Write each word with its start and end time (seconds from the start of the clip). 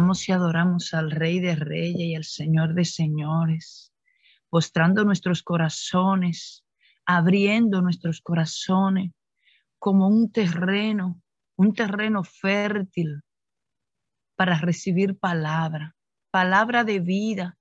Y 0.00 0.32
adoramos 0.32 0.94
al 0.94 1.10
Rey 1.10 1.40
de 1.40 1.54
Reyes 1.54 2.00
y 2.00 2.14
al 2.14 2.24
Señor 2.24 2.72
de 2.72 2.86
Señores, 2.86 3.92
postrando 4.48 5.04
nuestros 5.04 5.42
corazones, 5.42 6.64
abriendo 7.04 7.82
nuestros 7.82 8.22
corazones 8.22 9.12
como 9.78 10.08
un 10.08 10.32
terreno, 10.32 11.20
un 11.56 11.74
terreno 11.74 12.24
fértil 12.24 13.20
para 14.36 14.58
recibir 14.58 15.18
palabra, 15.18 15.94
palabra 16.30 16.82
de 16.82 16.98
vida, 17.00 17.58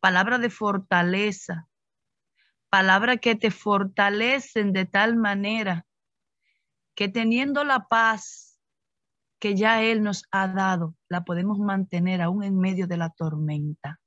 palabra 0.00 0.38
de 0.38 0.50
fortaleza, 0.50 1.68
palabra 2.68 3.16
que 3.18 3.36
te 3.36 3.52
fortalecen 3.52 4.72
de 4.72 4.86
tal 4.86 5.14
manera 5.16 5.86
que 6.96 7.08
teniendo 7.08 7.62
la 7.62 7.86
paz 7.86 8.43
que 9.44 9.54
ya 9.54 9.82
Él 9.82 10.02
nos 10.02 10.24
ha 10.30 10.48
dado, 10.48 10.94
la 11.10 11.22
podemos 11.22 11.58
mantener 11.58 12.22
aún 12.22 12.44
en 12.44 12.58
medio 12.58 12.86
de 12.86 12.96
la 12.96 13.10
tormenta. 13.10 14.00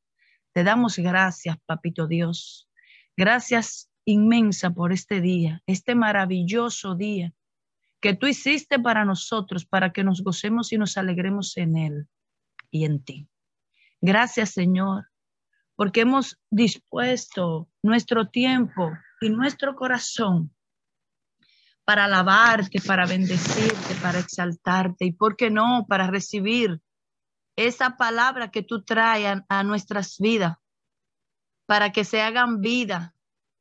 Te 0.52 0.64
damos 0.64 0.98
gracias, 0.98 1.58
Papito 1.68 2.08
Dios. 2.08 2.68
Gracias 3.16 3.88
inmensa 4.04 4.72
por 4.72 4.92
este 4.92 5.22
día, 5.22 5.62
este 5.68 5.94
maravilloso 5.94 6.96
día 6.96 7.36
que 8.02 8.16
tú 8.16 8.26
hiciste 8.26 8.80
para 8.80 9.06
nosotros, 9.06 9.68
para 9.68 9.94
que 9.94 10.04
nos 10.04 10.24
gocemos 10.24 10.74
y 10.74 10.80
nos 10.80 10.98
alegremos 10.98 11.56
en 11.58 11.78
Él 11.78 12.08
y 12.72 12.86
en 12.86 13.04
ti. 13.04 13.30
Gracias, 14.02 14.50
Señor, 14.50 15.08
porque 15.76 16.02
hemos 16.02 16.40
dispuesto 16.50 17.70
nuestro 17.84 18.30
tiempo 18.30 18.90
y 19.22 19.30
nuestro 19.30 19.76
corazón 19.76 20.52
para 21.88 22.04
alabarte, 22.04 22.82
para 22.82 23.06
bendecirte, 23.06 23.96
para 24.02 24.20
exaltarte 24.20 25.06
y, 25.06 25.14
¿por 25.14 25.38
qué 25.38 25.50
no?, 25.50 25.86
para 25.88 26.08
recibir 26.08 26.82
esa 27.56 27.96
palabra 27.96 28.52
que 28.52 28.62
tú 28.62 28.84
traes 28.84 29.42
a 29.48 29.64
nuestras 29.64 30.18
vidas, 30.20 30.58
para 31.66 31.94
que 31.94 32.04
se 32.04 32.22
hagan 32.22 32.60
vida 32.60 33.16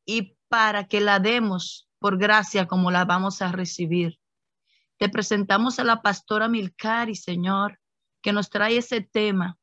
y 0.05 0.37
para 0.49 0.89
que 0.89 1.01
la 1.01 1.21
demos 1.21 1.89
por 2.01 2.19
gracia 2.19 2.67
como 2.67 2.91
la 2.91 3.05
vamos 3.05 3.43
a 3.43 3.53
recibir. 3.53 4.19
Te 4.99 5.09
presentamos 5.09 5.79
a 5.79 5.85
la 5.85 6.03
pastora 6.03 6.49
Milcari, 6.49 7.15
Señor, 7.15 7.79
que 8.23 8.33
nos 8.33 8.51
trae 8.51 8.79
ese 8.79 9.03
tema 9.03 9.57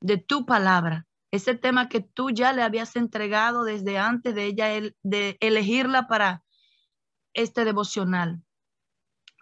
de 0.00 0.18
tu 0.18 0.44
palabra, 0.44 1.06
ese 1.30 1.54
tema 1.54 1.88
que 1.88 2.00
tú 2.00 2.30
ya 2.30 2.52
le 2.52 2.64
habías 2.64 2.96
entregado 2.96 3.62
desde 3.62 3.96
antes 3.96 4.34
de 4.34 4.46
ella 4.46 4.92
de 5.04 5.36
elegirla 5.38 6.08
para 6.08 6.41
este 7.34 7.64
devocional. 7.64 8.42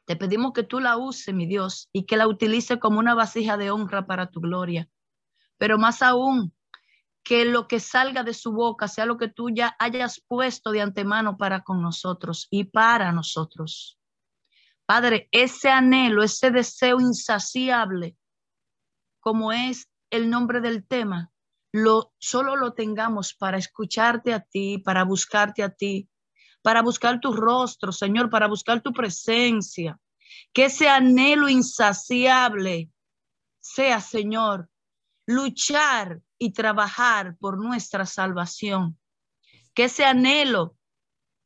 Te 0.07 0.17
pedimos 0.17 0.53
que 0.53 0.63
tú 0.63 0.81
la 0.81 0.97
uses, 0.97 1.35
mi 1.35 1.47
Dios, 1.47 1.89
y 1.93 2.05
que 2.05 2.17
la 2.17 2.27
utilice 2.27 2.79
como 2.79 2.99
una 2.99 3.15
vasija 3.15 3.57
de 3.57 3.71
honra 3.71 4.07
para 4.07 4.31
tu 4.31 4.41
gloria. 4.41 4.89
Pero 5.57 5.79
más 5.79 6.03
aún, 6.03 6.53
que 7.23 7.45
lo 7.45 7.69
que 7.69 7.81
salga 7.81 8.23
de 8.23 8.35
su 8.35 8.53
boca 8.53 8.89
sea 8.89 9.07
lo 9.07 9.17
que 9.17 9.29
tú 9.29 9.51
ya 9.51 9.77
hayas 9.79 10.21
puesto 10.27 10.73
de 10.73 10.81
antemano 10.81 11.37
para 11.37 11.63
con 11.63 11.83
nosotros 11.83 12.49
y 12.51 12.65
para 12.65 13.13
nosotros. 13.13 13.99
Padre, 14.87 15.29
ese 15.31 15.71
anhelo, 15.71 16.23
ese 16.23 16.51
deseo 16.51 17.01
insaciable, 17.01 18.17
como 19.21 19.53
es 19.53 19.89
el 20.11 20.29
nombre 20.31 20.61
del 20.61 20.85
tema, 20.85 21.31
lo 21.73 22.13
solo 22.19 22.57
lo 22.57 22.73
tengamos 22.73 23.35
para 23.35 23.59
escucharte 23.59 24.35
a 24.35 24.41
ti, 24.41 24.79
para 24.79 25.05
buscarte 25.05 25.63
a 25.63 25.71
ti, 25.71 26.09
para 26.63 26.83
buscar 26.83 27.21
tu 27.21 27.33
rostro, 27.33 27.93
Señor, 27.93 28.31
para 28.31 28.49
buscar 28.49 28.81
tu 28.81 28.93
presencia. 28.93 29.99
Que 30.53 30.67
ese 30.67 30.89
anhelo 30.89 31.49
insaciable 31.49 32.91
sea, 33.61 34.01
Señor, 34.01 34.69
luchar 35.27 36.21
y 36.39 36.53
trabajar 36.53 37.37
por 37.39 37.59
nuestra 37.59 38.07
salvación. 38.07 38.99
Que 39.75 39.85
ese 39.85 40.05
anhelo 40.05 40.77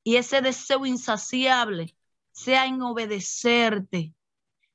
y 0.02 0.16
ese 0.16 0.40
deseo 0.40 0.86
insaciable 0.86 1.96
sea 2.32 2.66
en 2.66 2.82
obedecerte 2.82 4.14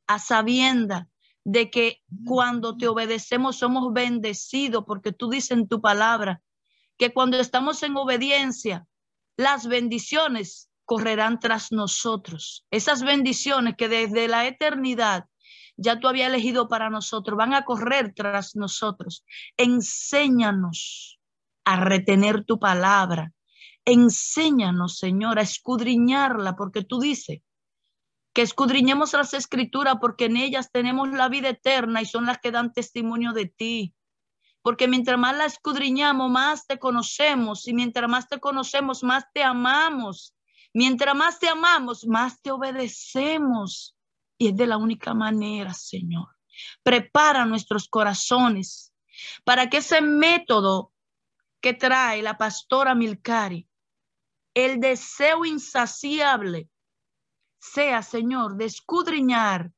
a 0.08 0.20
sabienda 0.20 1.10
de 1.44 1.70
que 1.70 2.02
cuando 2.26 2.78
te 2.78 2.88
obedecemos 2.88 3.58
somos 3.58 3.94
bendecidos, 3.94 4.84
porque 4.86 5.12
tú 5.12 5.30
dices 5.30 5.52
en 5.52 5.68
tu 5.68 5.82
palabra 5.82 6.42
que 6.98 7.14
cuando 7.14 7.40
estamos 7.40 7.82
en 7.84 7.96
obediencia 7.98 8.88
las 9.40 9.68
bendiciones 9.68 10.70
correrán 10.84 11.40
tras 11.40 11.72
nosotros. 11.72 12.66
Esas 12.72 13.04
bendiciones 13.04 13.76
que 13.78 13.88
desde 13.88 14.28
la 14.28 14.46
eternidad 14.46 15.28
ya 15.78 15.98
tú 15.98 16.10
habías 16.10 16.28
elegido 16.28 16.68
para 16.68 16.90
nosotros 16.90 17.38
van 17.38 17.54
a 17.54 17.64
correr 17.64 18.14
tras 18.14 18.58
nosotros. 18.58 19.24
Enséñanos 19.56 21.22
a 21.64 21.78
retener 21.78 22.44
tu 22.44 22.60
palabra. 22.60 23.32
Enséñanos, 23.86 24.98
Señor, 24.98 25.40
a 25.40 25.44
escudriñarla, 25.44 26.58
porque 26.58 26.84
tú 26.84 27.00
dices 27.00 27.40
que 28.34 28.42
escudriñemos 28.42 29.14
las 29.14 29.34
escrituras 29.34 29.96
porque 30.02 30.26
en 30.26 30.36
ellas 30.36 30.70
tenemos 30.70 31.08
la 31.12 31.30
vida 31.30 31.48
eterna 31.48 32.02
y 32.02 32.06
son 32.06 32.26
las 32.26 32.40
que 32.40 32.52
dan 32.52 32.74
testimonio 32.74 33.32
de 33.32 33.46
ti 33.46 33.94
porque 34.70 34.88
mientras 34.88 35.18
más 35.18 35.36
la 35.36 35.46
escudriñamos, 35.46 36.30
más 36.30 36.68
te 36.68 36.78
conocemos, 36.78 37.68
y 37.68 37.74
mientras 37.74 38.08
más 38.08 38.28
te 38.28 38.40
conocemos, 38.40 39.02
más 39.02 39.26
te 39.34 39.42
amamos. 39.42 40.36
Mientras 40.76 41.16
más 41.16 41.40
te 41.40 41.50
amamos, 41.50 42.06
más 42.06 42.40
te 42.40 42.52
obedecemos. 42.52 43.98
Y 44.38 44.50
es 44.50 44.56
de 44.56 44.68
la 44.68 44.78
única 44.78 45.16
manera, 45.16 45.74
Señor. 45.74 46.28
Prepara 46.84 47.48
nuestros 47.48 47.90
corazones 47.90 48.94
para 49.44 49.72
que 49.72 49.78
ese 49.78 50.02
método 50.02 50.94
que 51.62 51.74
trae 51.74 52.22
la 52.22 52.38
pastora 52.38 52.94
Milcari, 52.94 53.68
el 54.54 54.80
deseo 54.80 55.46
insaciable, 55.46 56.70
sea, 57.58 58.04
Señor, 58.04 58.56
de 58.56 58.66
escudriñar 58.66 59.72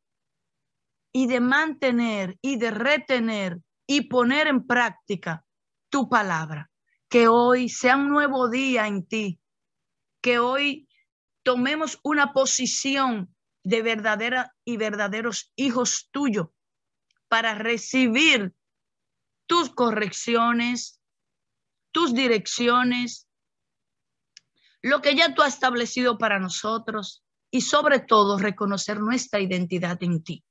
y 1.13 1.27
de 1.27 1.39
mantener 1.39 2.37
y 2.41 2.57
de 2.57 2.71
retener 2.71 3.61
y 3.93 4.03
poner 4.03 4.47
en 4.47 4.65
práctica 4.65 5.45
tu 5.89 6.07
palabra. 6.07 6.71
Que 7.09 7.27
hoy 7.27 7.67
sea 7.67 7.97
un 7.97 8.07
nuevo 8.07 8.49
día 8.49 8.87
en 8.87 9.05
ti. 9.05 9.41
Que 10.21 10.39
hoy 10.39 10.87
tomemos 11.43 11.99
una 12.01 12.31
posición 12.31 13.35
de 13.63 13.81
verdadera 13.81 14.55
y 14.63 14.77
verdaderos 14.77 15.51
hijos 15.57 16.07
tuyos 16.11 16.47
para 17.27 17.53
recibir 17.55 18.53
tus 19.45 19.69
correcciones, 19.69 21.01
tus 21.91 22.13
direcciones, 22.13 23.27
lo 24.81 25.01
que 25.01 25.17
ya 25.17 25.35
tú 25.35 25.41
has 25.41 25.55
establecido 25.55 26.17
para 26.17 26.39
nosotros 26.39 27.25
y 27.51 27.59
sobre 27.59 27.99
todo 27.99 28.37
reconocer 28.37 29.01
nuestra 29.01 29.41
identidad 29.41 30.01
en 30.01 30.23
ti. 30.23 30.45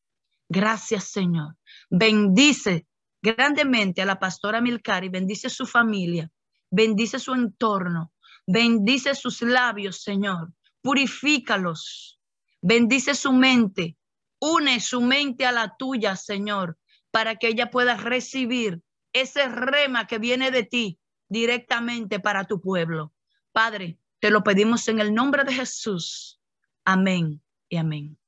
Gracias, 0.47 1.05
Señor. 1.05 1.57
Bendice 1.89 2.87
grandemente 3.23 4.03
a 4.03 4.07
la 4.07 4.19
pastora 4.19 4.61
Milcari, 4.61 5.09
bendice 5.09 5.51
su 5.51 5.67
familia, 5.67 6.31
bendice 6.71 7.19
su 7.19 7.33
entorno, 7.33 8.13
bendice 8.47 9.15
sus 9.15 9.43
labios, 9.43 10.03
Señor, 10.03 10.53
purifícalos, 10.83 12.19
bendice 12.61 13.15
su 13.15 13.33
mente, 13.33 13.97
une 14.41 14.81
su 14.81 15.01
mente 15.01 15.47
a 15.47 15.53
la 15.53 15.77
tuya, 15.77 16.17
Señor, 16.17 16.79
para 17.11 17.37
que 17.37 17.49
ella 17.49 17.71
pueda 17.71 17.97
recibir 17.97 18.83
ese 19.13 19.49
rema 19.49 20.07
que 20.07 20.19
viene 20.19 20.51
de 20.51 20.65
ti 20.65 20.99
directamente 21.29 22.21
para 22.21 22.45
tu 22.45 22.61
pueblo. 22.61 23.13
Padre, 23.53 23.99
te 24.21 24.31
lo 24.31 24.43
pedimos 24.43 24.87
en 24.89 25.01
el 25.01 25.15
nombre 25.15 25.45
de 25.45 25.55
Jesús. 25.55 26.41
Amén 26.85 27.43
y 27.69 27.77
amén. 27.77 28.20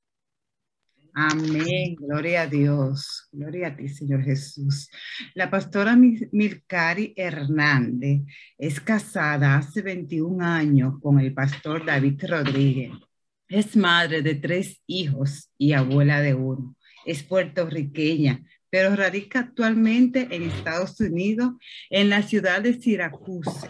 Amén, 1.15 1.95
gloria 1.97 2.43
a 2.43 2.47
Dios, 2.47 3.29
gloria 3.31 3.69
a 3.69 3.77
ti, 3.77 3.87
Señor 3.87 4.23
Jesús. 4.23 4.89
La 5.35 5.51
pastora 5.51 5.95
Milcari 5.95 7.13
Hernández 7.15 8.23
es 8.57 8.81
casada 8.81 9.57
hace 9.57 9.83
21 9.83 10.43
años 10.43 10.95
con 11.03 11.21
el 11.21 11.35
pastor 11.35 11.85
David 11.85 12.25
Rodríguez. 12.27 12.93
Es 13.47 13.77
madre 13.77 14.23
de 14.23 14.37
tres 14.37 14.81
hijos 14.87 15.51
y 15.59 15.75
abuela 15.75 16.23
de 16.23 16.33
uno. 16.33 16.77
Es 17.05 17.23
puertorriqueña, 17.23 18.43
pero 18.71 18.97
radica 18.97 19.41
actualmente 19.41 20.29
en 20.31 20.45
Estados 20.45 20.99
Unidos, 20.99 21.53
en 21.91 22.09
la 22.09 22.23
ciudad 22.23 22.63
de 22.63 22.73
Syracuse, 22.73 23.69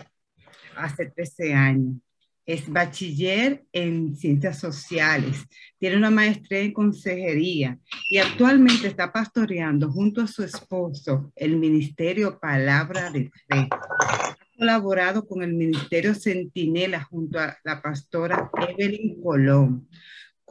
hace 0.77 1.07
13 1.07 1.55
años 1.55 1.97
es 2.45 2.69
bachiller 2.69 3.65
en 3.73 4.17
ciencias 4.17 4.59
sociales, 4.59 5.47
tiene 5.79 5.97
una 5.97 6.11
maestría 6.11 6.61
en 6.61 6.73
consejería 6.73 7.79
y 8.09 8.19
actualmente 8.19 8.89
está 8.89 9.13
pastoreando 9.13 9.91
junto 9.91 10.23
a 10.23 10.27
su 10.27 10.43
esposo 10.43 11.33
el 11.37 11.57
Ministerio 11.57 12.39
Palabra 12.41 13.11
de 13.11 13.31
Fe. 13.31 13.69
Ha 13.71 14.37
colaborado 14.59 15.27
con 15.27 15.43
el 15.43 15.55
Ministerio 15.55 16.15
Centinela 16.15 17.03
junto 17.05 17.39
a 17.39 17.57
la 17.65 17.81
pastora 17.81 18.51
Evelyn 18.69 19.21
Colón 19.23 19.89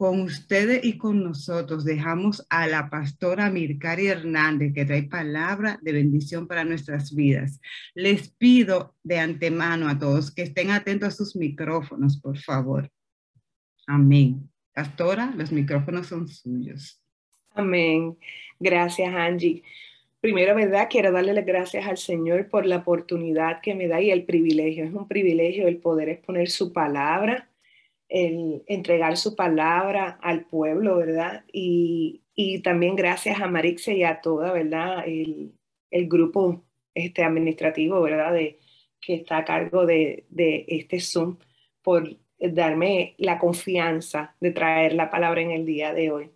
con 0.02 0.22
ustedes 0.22 0.84
y 0.84 0.98
con 0.98 1.22
nosotros 1.22 1.84
dejamos 1.84 2.44
a 2.50 2.66
la 2.66 2.90
pastora 2.90 3.48
Mircari 3.50 4.08
Hernández, 4.08 4.74
que 4.74 4.84
trae 4.84 5.04
palabra 5.04 5.78
de 5.80 5.92
bendición 5.92 6.48
para 6.48 6.64
nuestras 6.64 7.14
vidas. 7.14 7.60
Les 7.94 8.28
pido 8.28 8.96
de 9.04 9.20
antemano 9.20 9.88
a 9.88 9.96
todos 9.96 10.34
que 10.34 10.42
estén 10.42 10.72
atentos 10.72 11.06
a 11.06 11.16
sus 11.16 11.36
micrófonos, 11.36 12.20
por 12.20 12.36
favor. 12.36 12.90
Amén. 13.86 14.50
Pastora, 14.74 15.32
los 15.36 15.52
micrófonos 15.52 16.08
son 16.08 16.26
suyos. 16.26 17.00
Amén. 17.54 18.18
Gracias, 18.58 19.14
Angie. 19.14 19.62
Primero, 20.20 20.56
¿verdad? 20.56 20.88
Quiero 20.90 21.12
darle 21.12 21.32
las 21.32 21.46
gracias 21.46 21.86
al 21.86 21.96
Señor 21.96 22.48
por 22.48 22.66
la 22.66 22.78
oportunidad 22.78 23.60
que 23.60 23.76
me 23.76 23.86
da 23.86 24.00
y 24.00 24.10
el 24.10 24.24
privilegio. 24.24 24.84
Es 24.84 24.92
un 24.92 25.06
privilegio 25.06 25.68
el 25.68 25.76
poder 25.76 26.08
exponer 26.08 26.50
su 26.50 26.72
palabra 26.72 27.51
el 28.12 28.62
entregar 28.66 29.16
su 29.16 29.34
palabra 29.34 30.18
al 30.20 30.44
pueblo, 30.44 30.98
¿verdad? 30.98 31.44
Y, 31.50 32.20
también 32.62 32.94
gracias 32.96 33.40
a 33.40 33.46
Marixe 33.46 33.94
y 33.94 34.04
a 34.04 34.20
toda, 34.20 34.52
¿verdad? 34.52 35.04
El, 35.06 35.54
grupo 36.08 36.62
este, 36.94 37.24
administrativo, 37.24 38.02
¿verdad? 38.02 38.34
De, 38.34 38.58
que 39.00 39.14
está 39.14 39.38
a 39.38 39.44
cargo 39.44 39.86
de, 39.86 40.26
este 40.68 41.00
Zoom 41.00 41.38
por 41.80 42.16
darme 42.38 43.14
la 43.16 43.38
confianza 43.38 44.36
de 44.40 44.50
traer 44.50 44.92
la 44.92 45.08
palabra 45.08 45.40
en 45.40 45.50
el 45.52 45.64
día 45.64 45.94
de 45.94 46.10
hoy. 46.10 46.30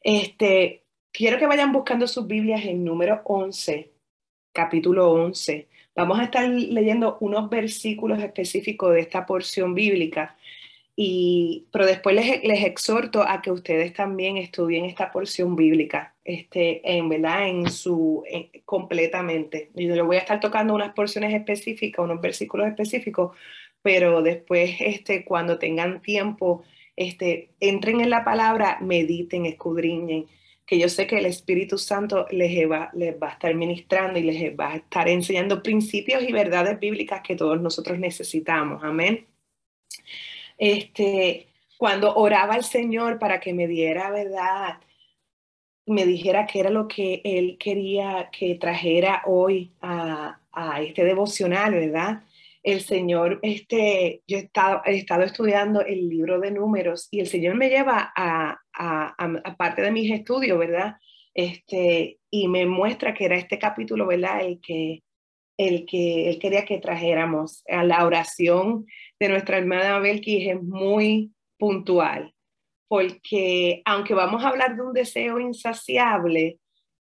Este, 0.00 0.84
quiero 1.12 1.38
que 1.38 1.46
vayan 1.46 1.72
buscando 1.72 2.06
sus 2.06 2.26
Biblias 2.26 2.64
en 2.64 2.84
número 2.84 3.20
11, 3.24 3.92
capítulo 4.52 5.12
11. 5.12 5.68
Vamos 5.94 6.18
a 6.18 6.24
estar 6.24 6.48
leyendo 6.48 7.18
unos 7.20 7.50
versículos 7.50 8.22
específicos 8.22 8.94
de 8.94 9.00
esta 9.00 9.26
porción 9.26 9.74
bíblica 9.74 10.36
y, 10.98 11.66
pero 11.70 11.84
después 11.84 12.16
les, 12.16 12.42
les, 12.42 12.64
exhorto 12.64 13.22
a 13.22 13.42
que 13.42 13.50
ustedes 13.50 13.92
también 13.92 14.38
estudien 14.38 14.86
esta 14.86 15.12
porción 15.12 15.54
bíblica, 15.54 16.16
este, 16.24 16.80
en 16.96 17.10
verdad, 17.10 17.48
en 17.48 17.70
su, 17.70 18.24
completamente. 18.64 19.70
Yo 19.74 19.94
les 19.94 20.04
voy 20.04 20.16
a 20.16 20.20
estar 20.20 20.40
tocando 20.40 20.74
unas 20.74 20.94
porciones 20.94 21.34
específicas, 21.34 22.02
unos 22.02 22.22
versículos 22.22 22.66
específicos, 22.66 23.36
pero 23.82 24.22
después, 24.22 24.76
este, 24.80 25.26
cuando 25.26 25.58
tengan 25.58 26.00
tiempo, 26.00 26.64
este, 26.96 27.50
entren 27.60 28.00
en 28.00 28.08
la 28.08 28.24
palabra, 28.24 28.78
mediten, 28.80 29.44
escudriñen, 29.44 30.26
que 30.64 30.78
yo 30.78 30.88
sé 30.88 31.06
que 31.06 31.18
el 31.18 31.26
Espíritu 31.26 31.76
Santo 31.76 32.26
les 32.30 32.68
va, 32.70 32.90
les 32.94 33.14
va 33.22 33.28
a 33.28 33.32
estar 33.32 33.54
ministrando 33.54 34.18
y 34.18 34.22
les 34.22 34.58
va 34.58 34.72
a 34.72 34.76
estar 34.76 35.08
enseñando 35.10 35.62
principios 35.62 36.22
y 36.22 36.32
verdades 36.32 36.80
bíblicas 36.80 37.20
que 37.22 37.36
todos 37.36 37.60
nosotros 37.60 37.98
necesitamos. 37.98 38.82
Amén 38.82 39.26
este, 40.58 41.48
cuando 41.76 42.14
oraba 42.14 42.54
al 42.54 42.64
Señor 42.64 43.18
para 43.18 43.40
que 43.40 43.52
me 43.52 43.66
diera 43.66 44.10
verdad, 44.10 44.80
me 45.86 46.04
dijera 46.04 46.46
qué 46.46 46.60
era 46.60 46.70
lo 46.70 46.88
que 46.88 47.20
Él 47.24 47.56
quería 47.58 48.30
que 48.32 48.56
trajera 48.56 49.22
hoy 49.26 49.72
a, 49.80 50.40
este 50.80 51.04
devocional, 51.04 51.74
¿verdad? 51.74 52.22
El 52.62 52.80
Señor, 52.80 53.38
este, 53.42 54.22
yo 54.26 54.38
he 54.38 54.40
estado, 54.40 54.80
he 54.86 54.96
estado, 54.96 55.22
estudiando 55.22 55.82
el 55.82 56.08
libro 56.08 56.40
de 56.40 56.50
números 56.50 57.08
y 57.10 57.20
el 57.20 57.26
Señor 57.26 57.56
me 57.56 57.68
lleva 57.68 58.12
a, 58.16 58.58
a, 58.72 59.56
parte 59.58 59.82
de 59.82 59.90
mis 59.90 60.10
estudios, 60.10 60.58
¿verdad? 60.58 60.96
Este, 61.34 62.18
y 62.30 62.48
me 62.48 62.64
muestra 62.64 63.12
que 63.12 63.26
era 63.26 63.36
este 63.36 63.58
capítulo, 63.58 64.06
¿verdad? 64.06 64.40
El 64.40 64.60
que, 64.60 65.02
el 65.56 65.86
que 65.86 66.28
Él 66.28 66.38
quería 66.38 66.64
que 66.64 66.78
trajéramos 66.78 67.64
a 67.68 67.84
la 67.84 68.04
oración 68.04 68.86
de 69.18 69.28
nuestra 69.28 69.58
hermana 69.58 69.98
Belkis 69.98 70.48
es 70.48 70.62
muy 70.62 71.32
puntual, 71.58 72.34
porque 72.88 73.82
aunque 73.84 74.14
vamos 74.14 74.44
a 74.44 74.48
hablar 74.48 74.76
de 74.76 74.82
un 74.82 74.92
deseo 74.92 75.40
insaciable 75.40 76.58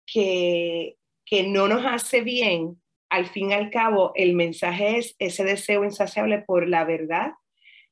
que, 0.06 0.96
que 1.26 1.48
no 1.48 1.68
nos 1.68 1.86
hace 1.86 2.22
bien, 2.22 2.82
al 3.10 3.28
fin 3.28 3.52
y 3.52 3.54
al 3.54 3.70
cabo 3.70 4.12
el 4.16 4.34
mensaje 4.34 4.98
es 4.98 5.16
ese 5.20 5.44
deseo 5.44 5.84
insaciable 5.84 6.40
por 6.40 6.68
la 6.68 6.84
verdad, 6.84 7.32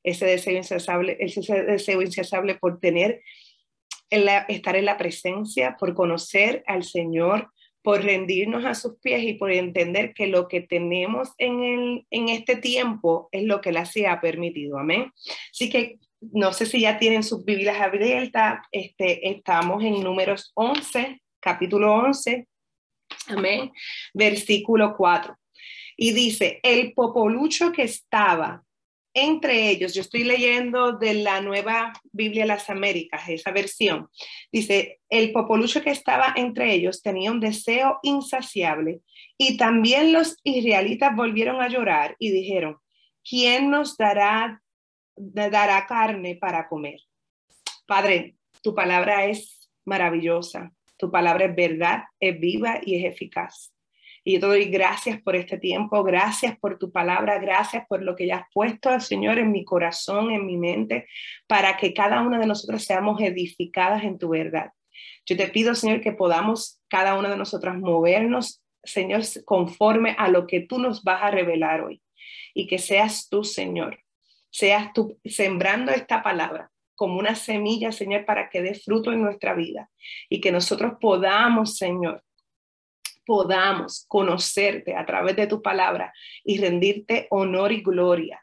ese 0.02 0.26
deseo 0.26 0.56
insaciable, 0.56 1.16
ese 1.20 1.62
deseo 1.62 2.02
insaciable 2.02 2.56
por 2.56 2.80
tener, 2.80 3.22
estar 4.10 4.76
en 4.76 4.84
la 4.84 4.98
presencia, 4.98 5.76
por 5.78 5.94
conocer 5.94 6.64
al 6.66 6.82
Señor, 6.82 7.50
por 7.82 8.02
rendirnos 8.02 8.64
a 8.64 8.74
sus 8.74 8.98
pies 9.00 9.22
y 9.24 9.34
por 9.34 9.50
entender 9.50 10.14
que 10.14 10.28
lo 10.28 10.48
que 10.48 10.60
tenemos 10.60 11.30
en, 11.38 11.62
el, 11.62 12.06
en 12.10 12.28
este 12.28 12.56
tiempo 12.56 13.28
es 13.32 13.44
lo 13.44 13.60
que 13.60 13.70
Él 13.70 13.76
así 13.76 14.04
ha 14.04 14.20
permitido. 14.20 14.78
Amén. 14.78 15.12
Así 15.50 15.68
que 15.68 15.98
no 16.20 16.52
sé 16.52 16.66
si 16.66 16.80
ya 16.80 16.98
tienen 16.98 17.24
sus 17.24 17.44
Biblias 17.44 17.80
abiertas. 17.80 18.60
Este, 18.70 19.28
estamos 19.28 19.82
en 19.82 20.02
números 20.02 20.52
11, 20.54 21.20
capítulo 21.40 21.92
11. 21.94 22.46
Amén. 23.28 23.72
Versículo 24.14 24.94
4. 24.96 25.36
Y 25.96 26.12
dice, 26.12 26.60
el 26.62 26.94
popolucho 26.94 27.72
que 27.72 27.82
estaba 27.82 28.64
entre 29.14 29.68
ellos, 29.70 29.94
yo 29.94 30.00
estoy 30.00 30.24
leyendo 30.24 30.92
de 30.92 31.14
la 31.14 31.40
nueva 31.40 31.92
Biblia 32.12 32.42
de 32.42 32.48
las 32.48 32.70
Américas, 32.70 33.28
esa 33.28 33.50
versión, 33.50 34.08
dice, 34.50 35.00
el 35.08 35.32
popolucho 35.32 35.82
que 35.82 35.90
estaba 35.90 36.32
entre 36.36 36.72
ellos 36.72 37.02
tenía 37.02 37.30
un 37.30 37.40
deseo 37.40 37.98
insaciable 38.02 39.00
y 39.36 39.56
también 39.56 40.12
los 40.12 40.36
israelitas 40.44 41.14
volvieron 41.14 41.60
a 41.60 41.68
llorar 41.68 42.16
y 42.18 42.30
dijeron, 42.30 42.78
¿quién 43.28 43.70
nos 43.70 43.96
dará, 43.96 44.62
dará 45.16 45.86
carne 45.86 46.36
para 46.36 46.68
comer? 46.68 47.00
Padre, 47.86 48.36
tu 48.62 48.74
palabra 48.74 49.26
es 49.26 49.70
maravillosa, 49.84 50.72
tu 50.96 51.10
palabra 51.10 51.46
es 51.46 51.56
verdad, 51.56 52.04
es 52.20 52.38
viva 52.38 52.80
y 52.82 52.96
es 52.96 53.12
eficaz. 53.12 53.71
Y 54.24 54.34
yo 54.34 54.40
te 54.40 54.46
doy 54.46 54.64
gracias 54.66 55.20
por 55.20 55.34
este 55.34 55.58
tiempo, 55.58 56.02
gracias 56.04 56.56
por 56.58 56.78
tu 56.78 56.92
palabra, 56.92 57.38
gracias 57.38 57.84
por 57.88 58.02
lo 58.02 58.14
que 58.14 58.26
ya 58.26 58.36
has 58.36 58.46
puesto, 58.52 59.00
Señor, 59.00 59.38
en 59.38 59.50
mi 59.50 59.64
corazón, 59.64 60.30
en 60.30 60.46
mi 60.46 60.56
mente, 60.56 61.08
para 61.48 61.76
que 61.76 61.92
cada 61.92 62.22
una 62.22 62.38
de 62.38 62.46
nosotros 62.46 62.84
seamos 62.84 63.20
edificadas 63.20 64.04
en 64.04 64.18
tu 64.18 64.28
verdad. 64.28 64.70
Yo 65.26 65.36
te 65.36 65.48
pido, 65.48 65.74
Señor, 65.74 66.00
que 66.00 66.12
podamos 66.12 66.80
cada 66.88 67.18
una 67.18 67.30
de 67.30 67.36
nosotras 67.36 67.76
movernos, 67.76 68.62
Señor, 68.84 69.22
conforme 69.44 70.14
a 70.18 70.28
lo 70.28 70.46
que 70.46 70.60
tú 70.60 70.78
nos 70.78 71.02
vas 71.02 71.22
a 71.22 71.30
revelar 71.30 71.82
hoy. 71.82 72.02
Y 72.54 72.66
que 72.66 72.78
seas 72.78 73.28
tú, 73.28 73.44
Señor, 73.44 74.00
seas 74.50 74.92
tú 74.92 75.18
sembrando 75.24 75.90
esta 75.90 76.22
palabra 76.22 76.70
como 76.94 77.18
una 77.18 77.34
semilla, 77.34 77.90
Señor, 77.90 78.24
para 78.24 78.50
que 78.50 78.62
dé 78.62 78.74
fruto 78.74 79.12
en 79.12 79.22
nuestra 79.22 79.54
vida. 79.54 79.90
Y 80.28 80.40
que 80.40 80.52
nosotros 80.52 80.94
podamos, 81.00 81.76
Señor, 81.76 82.22
podamos 83.24 84.04
conocerte 84.08 84.94
a 84.96 85.04
través 85.06 85.36
de 85.36 85.46
tu 85.46 85.62
palabra 85.62 86.12
y 86.44 86.58
rendirte 86.58 87.26
honor 87.30 87.72
y 87.72 87.82
gloria 87.82 88.40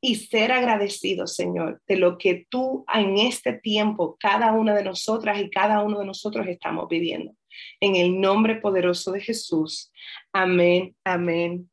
y 0.00 0.16
ser 0.16 0.50
agradecidos, 0.50 1.36
Señor, 1.36 1.82
de 1.86 1.96
lo 1.96 2.16
que 2.16 2.46
tú 2.48 2.84
en 2.92 3.18
este 3.18 3.52
tiempo, 3.52 4.16
cada 4.18 4.52
una 4.52 4.74
de 4.74 4.84
nosotras 4.84 5.38
y 5.40 5.50
cada 5.50 5.82
uno 5.82 5.98
de 5.98 6.06
nosotros 6.06 6.46
estamos 6.46 6.88
viviendo. 6.88 7.34
En 7.80 7.96
el 7.96 8.18
nombre 8.18 8.56
poderoso 8.56 9.12
de 9.12 9.20
Jesús. 9.20 9.92
Amén, 10.32 10.96
amén 11.04 11.69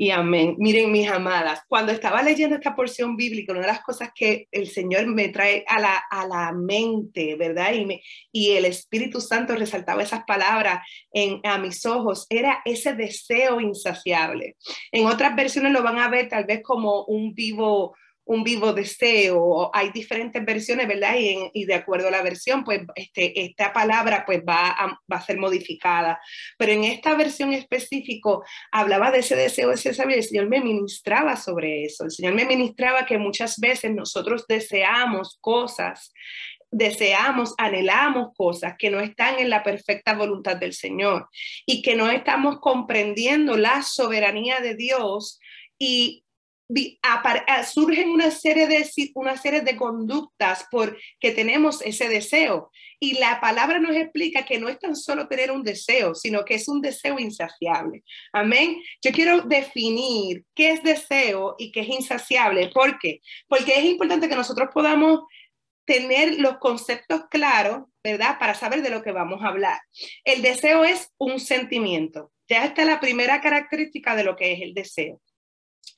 y 0.00 0.12
amén. 0.12 0.54
Miren, 0.58 0.92
mis 0.92 1.10
amadas, 1.10 1.62
cuando 1.66 1.90
estaba 1.90 2.22
leyendo 2.22 2.54
esta 2.54 2.76
porción 2.76 3.16
bíblica, 3.16 3.50
una 3.52 3.62
de 3.62 3.66
las 3.66 3.82
cosas 3.82 4.10
que 4.14 4.46
el 4.52 4.68
Señor 4.68 5.08
me 5.08 5.28
trae 5.30 5.64
a 5.66 5.80
la, 5.80 5.96
a 6.08 6.24
la 6.24 6.52
mente, 6.52 7.34
¿verdad? 7.34 7.72
Y, 7.74 8.00
y 8.30 8.50
el 8.52 8.64
Espíritu 8.66 9.20
Santo 9.20 9.56
resaltaba 9.56 10.04
esas 10.04 10.22
palabras 10.22 10.86
en, 11.10 11.40
a 11.42 11.58
mis 11.58 11.84
ojos, 11.84 12.26
era 12.30 12.62
ese 12.64 12.92
deseo 12.94 13.60
insaciable. 13.60 14.54
En 14.92 15.06
otras 15.06 15.34
versiones 15.34 15.72
lo 15.72 15.82
van 15.82 15.98
a 15.98 16.08
ver 16.08 16.28
tal 16.28 16.44
vez 16.44 16.62
como 16.62 17.04
un 17.06 17.34
vivo 17.34 17.96
un 18.28 18.44
vivo 18.44 18.74
deseo, 18.74 19.70
hay 19.72 19.90
diferentes 19.90 20.44
versiones, 20.44 20.86
¿verdad? 20.86 21.16
Y, 21.18 21.64
de 21.64 21.74
acuerdo 21.74 22.08
a 22.08 22.10
la 22.10 22.20
versión, 22.20 22.62
pues 22.62 22.82
este, 22.94 23.40
esta 23.40 23.72
palabra 23.72 24.24
pues 24.26 24.42
va 24.46 24.68
a, 24.68 25.00
va 25.10 25.16
a 25.16 25.24
ser 25.24 25.38
modificada. 25.38 26.20
Pero 26.58 26.72
en 26.72 26.84
esta 26.84 27.14
versión 27.14 27.54
específico 27.54 28.44
hablaba 28.70 29.10
de 29.10 29.20
ese 29.20 29.34
deseo, 29.34 29.72
ese 29.72 29.94
saber, 29.94 30.18
el 30.18 30.24
Señor 30.24 30.46
me 30.46 30.60
ministraba 30.60 31.36
sobre 31.36 31.84
eso. 31.84 32.04
El 32.04 32.10
Señor 32.10 32.34
me 32.34 32.44
ministraba 32.44 33.06
que 33.06 33.16
muchas 33.16 33.58
veces 33.58 33.94
nosotros 33.94 34.44
deseamos 34.46 35.38
cosas 35.40 36.12
deseamos, 36.70 37.54
anhelamos 37.56 38.34
cosas 38.36 38.74
que 38.78 38.90
no 38.90 39.00
están 39.00 39.38
en 39.38 39.48
la 39.48 39.62
perfecta 39.62 40.14
voluntad 40.14 40.58
del 40.58 40.74
Señor 40.74 41.26
y 41.64 41.80
que 41.80 41.96
no 41.96 42.10
estamos 42.10 42.60
comprendiendo 42.60 43.56
la 43.56 43.82
soberanía 43.82 44.60
de 44.60 44.74
Dios 44.74 45.40
y 45.78 46.24
surgen 47.64 48.10
una 48.10 48.30
serie, 48.30 48.66
de, 48.66 48.86
una 49.14 49.36
serie 49.36 49.62
de 49.62 49.76
conductas 49.76 50.66
porque 50.70 51.32
tenemos 51.34 51.82
ese 51.82 52.08
deseo. 52.08 52.70
Y 53.00 53.18
la 53.18 53.40
palabra 53.40 53.78
nos 53.78 53.96
explica 53.96 54.44
que 54.44 54.58
no 54.58 54.68
es 54.68 54.78
tan 54.78 54.96
solo 54.96 55.28
tener 55.28 55.50
un 55.50 55.62
deseo, 55.62 56.14
sino 56.14 56.44
que 56.44 56.54
es 56.54 56.68
un 56.68 56.80
deseo 56.80 57.18
insaciable. 57.18 58.02
Amén. 58.32 58.76
Yo 59.02 59.12
quiero 59.12 59.42
definir 59.42 60.44
qué 60.54 60.72
es 60.72 60.82
deseo 60.82 61.54
y 61.58 61.70
qué 61.70 61.80
es 61.80 61.88
insaciable. 61.88 62.70
¿Por 62.74 62.98
qué? 62.98 63.20
Porque 63.46 63.78
es 63.78 63.84
importante 63.84 64.28
que 64.28 64.36
nosotros 64.36 64.68
podamos 64.74 65.20
tener 65.86 66.38
los 66.38 66.58
conceptos 66.58 67.22
claros, 67.30 67.84
¿verdad? 68.04 68.38
Para 68.38 68.54
saber 68.54 68.82
de 68.82 68.90
lo 68.90 69.02
que 69.02 69.12
vamos 69.12 69.42
a 69.42 69.48
hablar. 69.48 69.80
El 70.22 70.42
deseo 70.42 70.84
es 70.84 71.10
un 71.16 71.40
sentimiento. 71.40 72.30
Ya 72.46 72.64
está 72.64 72.84
la 72.84 73.00
primera 73.00 73.40
característica 73.40 74.14
de 74.14 74.24
lo 74.24 74.36
que 74.36 74.52
es 74.52 74.60
el 74.60 74.74
deseo. 74.74 75.20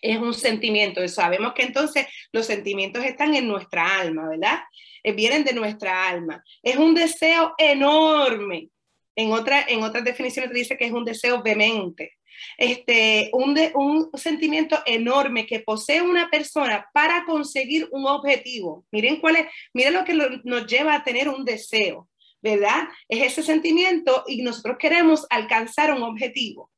Es 0.00 0.18
un 0.18 0.34
sentimiento. 0.34 1.06
Sabemos 1.08 1.52
que 1.54 1.62
entonces 1.62 2.06
los 2.32 2.46
sentimientos 2.46 3.04
están 3.04 3.34
en 3.34 3.46
nuestra 3.46 3.98
alma, 3.98 4.28
¿verdad? 4.28 4.60
Eh, 5.02 5.12
vienen 5.12 5.44
de 5.44 5.52
nuestra 5.52 6.08
alma. 6.08 6.42
Es 6.62 6.76
un 6.76 6.94
deseo 6.94 7.54
enorme. 7.58 8.68
En, 9.16 9.32
otra, 9.32 9.64
en 9.68 9.82
otras 9.82 10.04
definiciones 10.04 10.52
dice 10.52 10.76
que 10.76 10.86
es 10.86 10.92
un 10.92 11.04
deseo 11.04 11.42
vehemente 11.42 12.12
este, 12.58 13.30
un, 13.32 13.58
un 13.74 14.10
sentimiento 14.14 14.78
enorme 14.86 15.46
que 15.46 15.60
posee 15.60 16.02
una 16.02 16.28
persona 16.30 16.88
para 16.92 17.24
conseguir 17.24 17.88
un 17.90 18.06
objetivo. 18.06 18.84
Miren 18.90 19.20
cuál 19.20 19.36
es, 19.36 19.46
miren 19.72 19.94
lo 19.94 20.04
que 20.04 20.14
nos 20.14 20.66
lleva 20.66 20.94
a 20.94 21.04
tener 21.04 21.28
un 21.28 21.44
deseo, 21.44 22.08
¿verdad? 22.40 22.88
Es 23.08 23.32
ese 23.32 23.42
sentimiento 23.42 24.24
y 24.26 24.42
nosotros 24.42 24.76
queremos 24.78 25.26
alcanzar 25.30 25.92
un 25.92 26.02
objetivo 26.02 26.70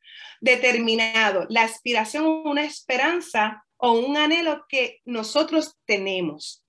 determinado, 0.43 1.47
la 1.49 1.63
aspiración, 1.63 2.27
una 2.45 2.65
esperanza 2.65 3.65
o 3.77 3.93
un 3.93 4.17
anhelo 4.17 4.67
que 4.69 5.01
nosotros 5.05 5.77
tenemos. 5.87 6.65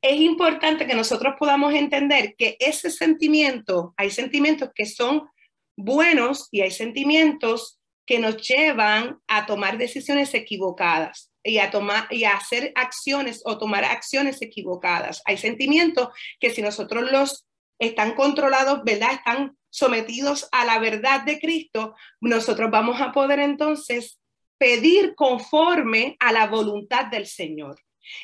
Es 0.00 0.20
importante 0.20 0.86
que 0.86 0.94
nosotros 0.94 1.34
podamos 1.38 1.74
entender 1.74 2.34
que 2.36 2.56
ese 2.58 2.90
sentimiento, 2.90 3.94
hay 3.96 4.10
sentimientos 4.10 4.70
que 4.74 4.86
son 4.86 5.28
buenos 5.76 6.48
y 6.50 6.62
hay 6.62 6.70
sentimientos 6.70 7.78
que 8.06 8.18
nos 8.18 8.36
llevan 8.36 9.18
a 9.26 9.46
tomar 9.46 9.76
decisiones 9.76 10.32
equivocadas 10.32 11.30
y 11.42 11.58
a 11.58 11.70
tomar 11.70 12.06
y 12.10 12.24
a 12.24 12.36
hacer 12.36 12.72
acciones 12.74 13.42
o 13.44 13.58
tomar 13.58 13.84
acciones 13.84 14.40
equivocadas. 14.40 15.22
Hay 15.26 15.36
sentimientos 15.36 16.08
que 16.40 16.50
si 16.50 16.62
nosotros 16.62 17.10
los 17.10 17.46
están 17.78 18.14
controlados, 18.14 18.82
¿verdad? 18.84 19.12
Están 19.12 19.56
sometidos 19.76 20.48
a 20.52 20.64
la 20.64 20.78
verdad 20.78 21.22
de 21.26 21.38
Cristo, 21.38 21.94
nosotros 22.22 22.70
vamos 22.70 22.98
a 22.98 23.12
poder 23.12 23.40
entonces 23.40 24.18
pedir 24.56 25.14
conforme 25.14 26.16
a 26.18 26.32
la 26.32 26.46
voluntad 26.46 27.06
del 27.06 27.26
Señor. 27.26 27.78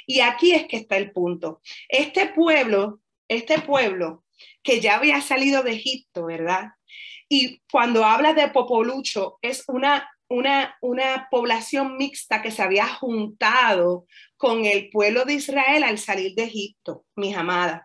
Y 0.07 0.21
aquí 0.21 0.53
es 0.53 0.67
que 0.67 0.79
está 0.79 0.97
el 0.97 1.13
punto. 1.13 1.61
Este 1.91 2.29
pueblo, 2.29 3.01
este 3.29 3.61
pueblo 3.61 4.25
que 4.63 4.81
ya 4.81 4.97
había 4.97 5.21
salido 5.21 5.63
de 5.63 5.73
Egipto, 5.73 6.25
¿verdad? 6.25 6.71
Y 7.29 7.61
cuando 7.71 8.07
habla 8.07 8.33
de 8.33 8.49
Popolucho, 8.49 9.39
es 9.43 9.65
una, 9.69 10.11
una, 10.29 10.79
una 10.81 11.29
población 11.31 11.99
mixta 11.99 12.41
que 12.41 12.51
se 12.51 12.63
había 12.63 12.87
juntado 12.87 14.07
con 14.39 14.65
el 14.65 14.89
pueblo 14.89 15.27
de 15.27 15.35
Israel 15.35 15.85
al 15.85 15.99
salir 15.99 16.35
de 16.35 16.45
Egipto, 16.45 17.05
mis 17.15 17.37
amadas. 17.37 17.83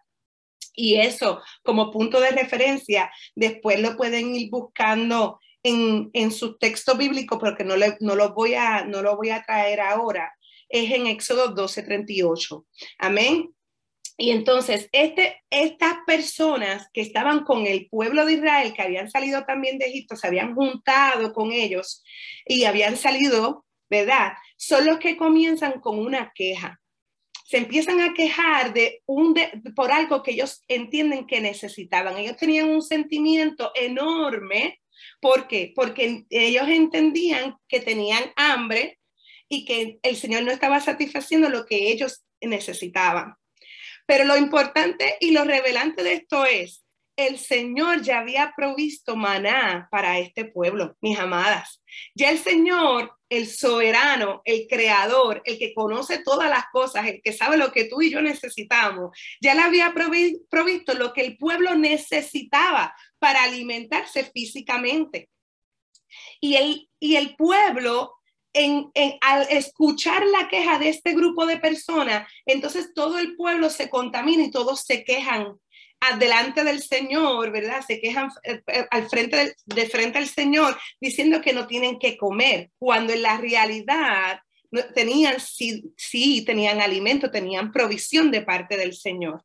Y 0.80 0.98
eso, 0.98 1.42
como 1.64 1.92
punto 1.92 2.22
de 2.22 2.30
referencia, 2.30 3.12
después 3.36 3.80
lo 3.80 3.98
pueden 3.98 4.36
ir 4.36 4.52
buscando 4.52 5.40
en, 5.64 6.12
en 6.14 6.32
su 6.32 6.56
texto 6.60 6.96
bíblico, 6.96 7.40
porque 7.40 7.64
no, 7.64 7.76
le, 7.76 7.98
no, 8.00 8.16
lo 8.16 8.36
voy 8.36 8.54
a, 8.54 8.86
no 8.86 9.02
lo 9.02 9.18
voy 9.18 9.32
a 9.32 9.42
traer 9.42 9.82
ahora. 9.82 10.32
Es 10.70 10.92
en 10.92 11.08
Éxodo 11.08 11.56
12:38. 11.56 12.64
Amén. 13.00 13.56
Y 14.18 14.30
entonces, 14.30 14.88
este, 14.92 15.44
estas 15.50 15.96
personas 16.06 16.88
que 16.94 17.02
estaban 17.02 17.44
con 17.44 17.66
el 17.66 17.88
pueblo 17.90 18.24
de 18.26 18.34
Israel, 18.34 18.74
que 18.76 18.84
habían 18.84 19.10
salido 19.10 19.46
también 19.46 19.80
de 19.80 19.88
Egipto, 19.88 20.16
se 20.16 20.28
habían 20.28 20.54
juntado 20.54 21.34
con 21.34 21.52
ellos 21.52 22.04
y 22.46 22.66
habían 22.66 22.98
salido, 22.98 23.66
¿verdad? 23.90 24.34
Son 24.58 24.86
los 24.86 25.00
que 25.00 25.18
comienzan 25.18 25.82
con 25.82 25.98
una 25.98 26.32
queja. 26.36 26.80
Se 27.48 27.56
empiezan 27.56 28.02
a 28.02 28.14
quejar 28.14 28.74
de 28.74 29.04
un 29.06 29.34
por 29.74 29.94
algo 29.94 30.22
que 30.22 30.32
ellos 30.32 30.64
entienden 30.68 31.26
que 31.26 31.40
necesitaban. 31.40 32.18
Ellos 32.18 32.36
tenían 32.36 32.68
un 32.68 32.82
sentimiento 32.82 33.72
enorme. 33.74 34.82
¿Por 35.22 35.48
qué? 35.48 35.72
Porque 35.74 36.26
ellos 36.30 36.68
entendían 36.68 37.56
que 37.70 37.80
tenían 37.80 38.34
hambre 38.36 39.00
y 39.48 39.64
que 39.64 39.98
el 40.04 40.18
Señor 40.18 40.44
no 40.44 40.52
estaba 40.52 40.82
satisfaciendo 40.82 41.48
lo 41.48 41.66
que 41.66 41.90
ellos 41.90 42.26
necesitaban. 42.42 43.36
Pero 44.06 44.26
lo 44.26 44.36
importante 44.36 45.16
y 45.22 45.32
lo 45.32 45.46
revelante 45.46 46.04
de 46.04 46.16
esto 46.16 46.44
es, 46.44 46.84
el 47.18 47.40
Señor 47.40 48.04
ya 48.04 48.20
había 48.20 48.54
provisto 48.56 49.16
maná 49.16 49.88
para 49.92 50.20
este 50.20 50.46
pueblo, 50.46 50.96
mis 51.02 51.18
amadas. 51.18 51.84
Ya 52.14 52.30
el 52.30 52.38
Señor, 52.38 53.12
el 53.28 53.48
soberano, 53.48 54.44
el 54.46 54.68
creador, 54.70 55.42
el 55.44 55.58
que 55.58 55.74
conoce 55.74 56.20
todas 56.20 56.48
las 56.48 56.66
cosas, 56.72 57.08
el 57.08 57.20
que 57.24 57.34
sabe 57.34 57.58
lo 57.58 57.72
que 57.72 57.86
tú 57.86 58.04
y 58.04 58.12
yo 58.12 58.22
necesitamos, 58.22 59.18
ya 59.42 59.56
le 59.56 59.62
había 59.62 59.94
provisto 59.94 60.94
lo 60.94 61.12
que 61.12 61.22
el 61.22 61.38
pueblo 61.38 61.74
necesitaba 61.74 62.96
para 63.18 63.44
alimentarse 63.44 64.24
físicamente. 64.26 65.30
Y 66.40 66.56
el, 66.56 66.88
y 67.00 67.16
el 67.16 67.36
pueblo 67.36 68.14
al 69.22 69.48
escuchar 69.50 70.26
la 70.26 70.48
queja 70.48 70.80
de 70.80 70.90
este 70.90 71.14
grupo 71.14 71.46
de 71.46 71.58
personas, 71.58 72.28
entonces 72.46 72.94
todo 72.94 73.20
el 73.20 73.36
pueblo 73.36 73.70
se 73.70 73.90
contamina 73.90 74.44
y 74.44 74.52
todos 74.52 74.82
se 74.82 75.04
quejan 75.04 75.60
delante 76.20 76.64
del 76.64 76.82
Señor, 76.82 77.52
¿verdad? 77.52 77.84
Se 77.86 78.00
quejan 78.00 78.30
eh, 78.44 78.62
eh, 78.68 78.86
al 78.92 79.10
frente 79.10 79.56
de 79.66 79.90
frente 79.90 80.18
al 80.18 80.28
Señor 80.28 80.78
diciendo 81.02 81.42
que 81.42 81.54
no 81.54 81.68
tienen 81.68 82.00
que 82.00 82.18
comer, 82.18 82.72
cuando 82.78 83.14
en 83.14 83.22
la 83.22 83.38
realidad 83.38 84.40
tenían, 84.94 85.40
sí, 85.40 85.92
sí, 85.96 86.44
tenían 86.46 86.82
alimento, 86.82 87.32
tenían 87.32 87.72
provisión 87.72 88.32
de 88.32 88.42
parte 88.42 88.78
del 88.78 88.94
Señor. 88.96 89.44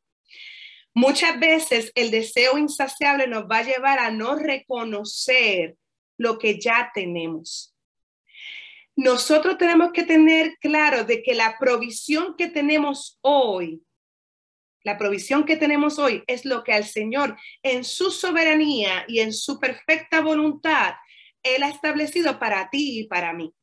Muchas 0.93 1.39
veces 1.39 1.91
el 1.95 2.11
deseo 2.11 2.57
insaciable 2.57 3.27
nos 3.27 3.45
va 3.45 3.59
a 3.59 3.63
llevar 3.63 3.99
a 3.99 4.11
no 4.11 4.35
reconocer 4.35 5.75
lo 6.17 6.37
que 6.37 6.59
ya 6.59 6.91
tenemos 6.93 7.73
nosotros 8.95 9.57
tenemos 9.57 9.91
que 9.91 10.03
tener 10.03 10.57
claro 10.59 11.03
de 11.03 11.23
que 11.23 11.33
la 11.33 11.57
provisión 11.59 12.35
que 12.37 12.47
tenemos 12.47 13.17
hoy, 13.21 13.81
la 14.83 14.97
provisión 14.97 15.45
que 15.45 15.57
tenemos 15.57 15.97
hoy 15.99 16.23
es 16.27 16.45
lo 16.45 16.63
que 16.63 16.73
al 16.73 16.85
Señor 16.85 17.37
en 17.61 17.83
su 17.83 18.11
soberanía 18.11 19.05
y 19.07 19.19
en 19.19 19.33
su 19.33 19.59
perfecta 19.59 20.21
voluntad, 20.21 20.93
Él 21.41 21.63
ha 21.63 21.69
establecido 21.69 22.39
para 22.39 22.69
ti 22.69 22.99
y 22.99 23.07
para 23.07 23.33
mí. 23.33 23.53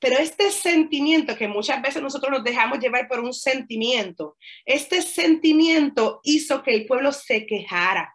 Pero 0.00 0.18
este 0.18 0.50
sentimiento 0.50 1.36
que 1.36 1.48
muchas 1.48 1.80
veces 1.80 2.02
nosotros 2.02 2.30
nos 2.30 2.44
dejamos 2.44 2.78
llevar 2.78 3.08
por 3.08 3.20
un 3.20 3.32
sentimiento, 3.32 4.36
este 4.64 5.00
sentimiento 5.00 6.20
hizo 6.22 6.62
que 6.62 6.74
el 6.74 6.86
pueblo 6.86 7.12
se 7.12 7.46
quejara, 7.46 8.14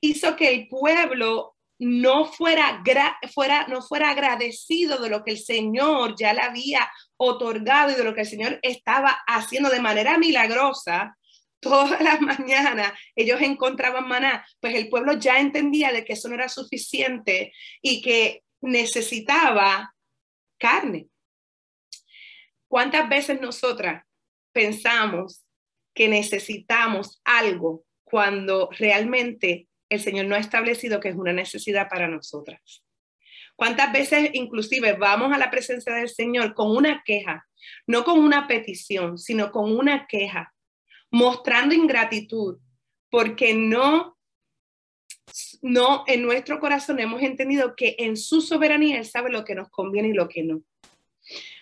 hizo 0.00 0.36
que 0.36 0.48
el 0.50 0.68
pueblo 0.68 1.56
no 1.78 2.24
fuera, 2.26 2.82
no 3.68 3.82
fuera 3.82 4.10
agradecido 4.10 4.98
de 4.98 5.10
lo 5.10 5.24
que 5.24 5.32
el 5.32 5.38
Señor 5.38 6.16
ya 6.18 6.32
le 6.32 6.40
había 6.40 6.90
otorgado 7.16 7.92
y 7.92 7.94
de 7.94 8.04
lo 8.04 8.14
que 8.14 8.22
el 8.22 8.26
Señor 8.26 8.58
estaba 8.62 9.18
haciendo 9.26 9.70
de 9.70 9.80
manera 9.80 10.18
milagrosa, 10.18 11.16
todas 11.60 12.00
las 12.00 12.20
mañanas 12.20 12.92
ellos 13.14 13.40
encontraban 13.40 14.08
maná, 14.08 14.44
pues 14.60 14.74
el 14.74 14.88
pueblo 14.88 15.14
ya 15.14 15.38
entendía 15.38 15.92
de 15.92 16.04
que 16.04 16.14
eso 16.14 16.28
no 16.28 16.34
era 16.34 16.48
suficiente 16.48 17.52
y 17.80 18.02
que 18.02 18.42
necesitaba 18.60 19.94
carne. 20.58 21.08
¿Cuántas 22.68 23.08
veces 23.08 23.40
nosotras 23.40 24.04
pensamos 24.52 25.44
que 25.94 26.08
necesitamos 26.08 27.20
algo 27.24 27.84
cuando 28.04 28.68
realmente 28.72 29.67
el 29.88 30.00
Señor 30.00 30.26
no 30.26 30.34
ha 30.34 30.38
establecido 30.38 31.00
que 31.00 31.08
es 31.08 31.16
una 31.16 31.32
necesidad 31.32 31.88
para 31.88 32.08
nosotras. 32.08 32.84
¿Cuántas 33.56 33.92
veces 33.92 34.30
inclusive 34.34 34.92
vamos 34.92 35.32
a 35.32 35.38
la 35.38 35.50
presencia 35.50 35.92
del 35.92 36.08
Señor 36.08 36.54
con 36.54 36.70
una 36.76 37.02
queja, 37.04 37.48
no 37.86 38.04
con 38.04 38.20
una 38.20 38.46
petición, 38.46 39.18
sino 39.18 39.50
con 39.50 39.76
una 39.76 40.06
queja, 40.06 40.54
mostrando 41.10 41.74
ingratitud, 41.74 42.58
porque 43.10 43.54
no 43.54 44.16
no 45.60 46.04
en 46.06 46.22
nuestro 46.22 46.58
corazón 46.58 47.00
hemos 47.00 47.22
entendido 47.22 47.74
que 47.76 47.96
en 47.98 48.16
su 48.16 48.40
soberanía 48.40 48.98
él 48.98 49.04
sabe 49.04 49.30
lo 49.30 49.44
que 49.44 49.54
nos 49.54 49.68
conviene 49.70 50.08
y 50.08 50.14
lo 50.14 50.28
que 50.28 50.42
no. 50.42 50.62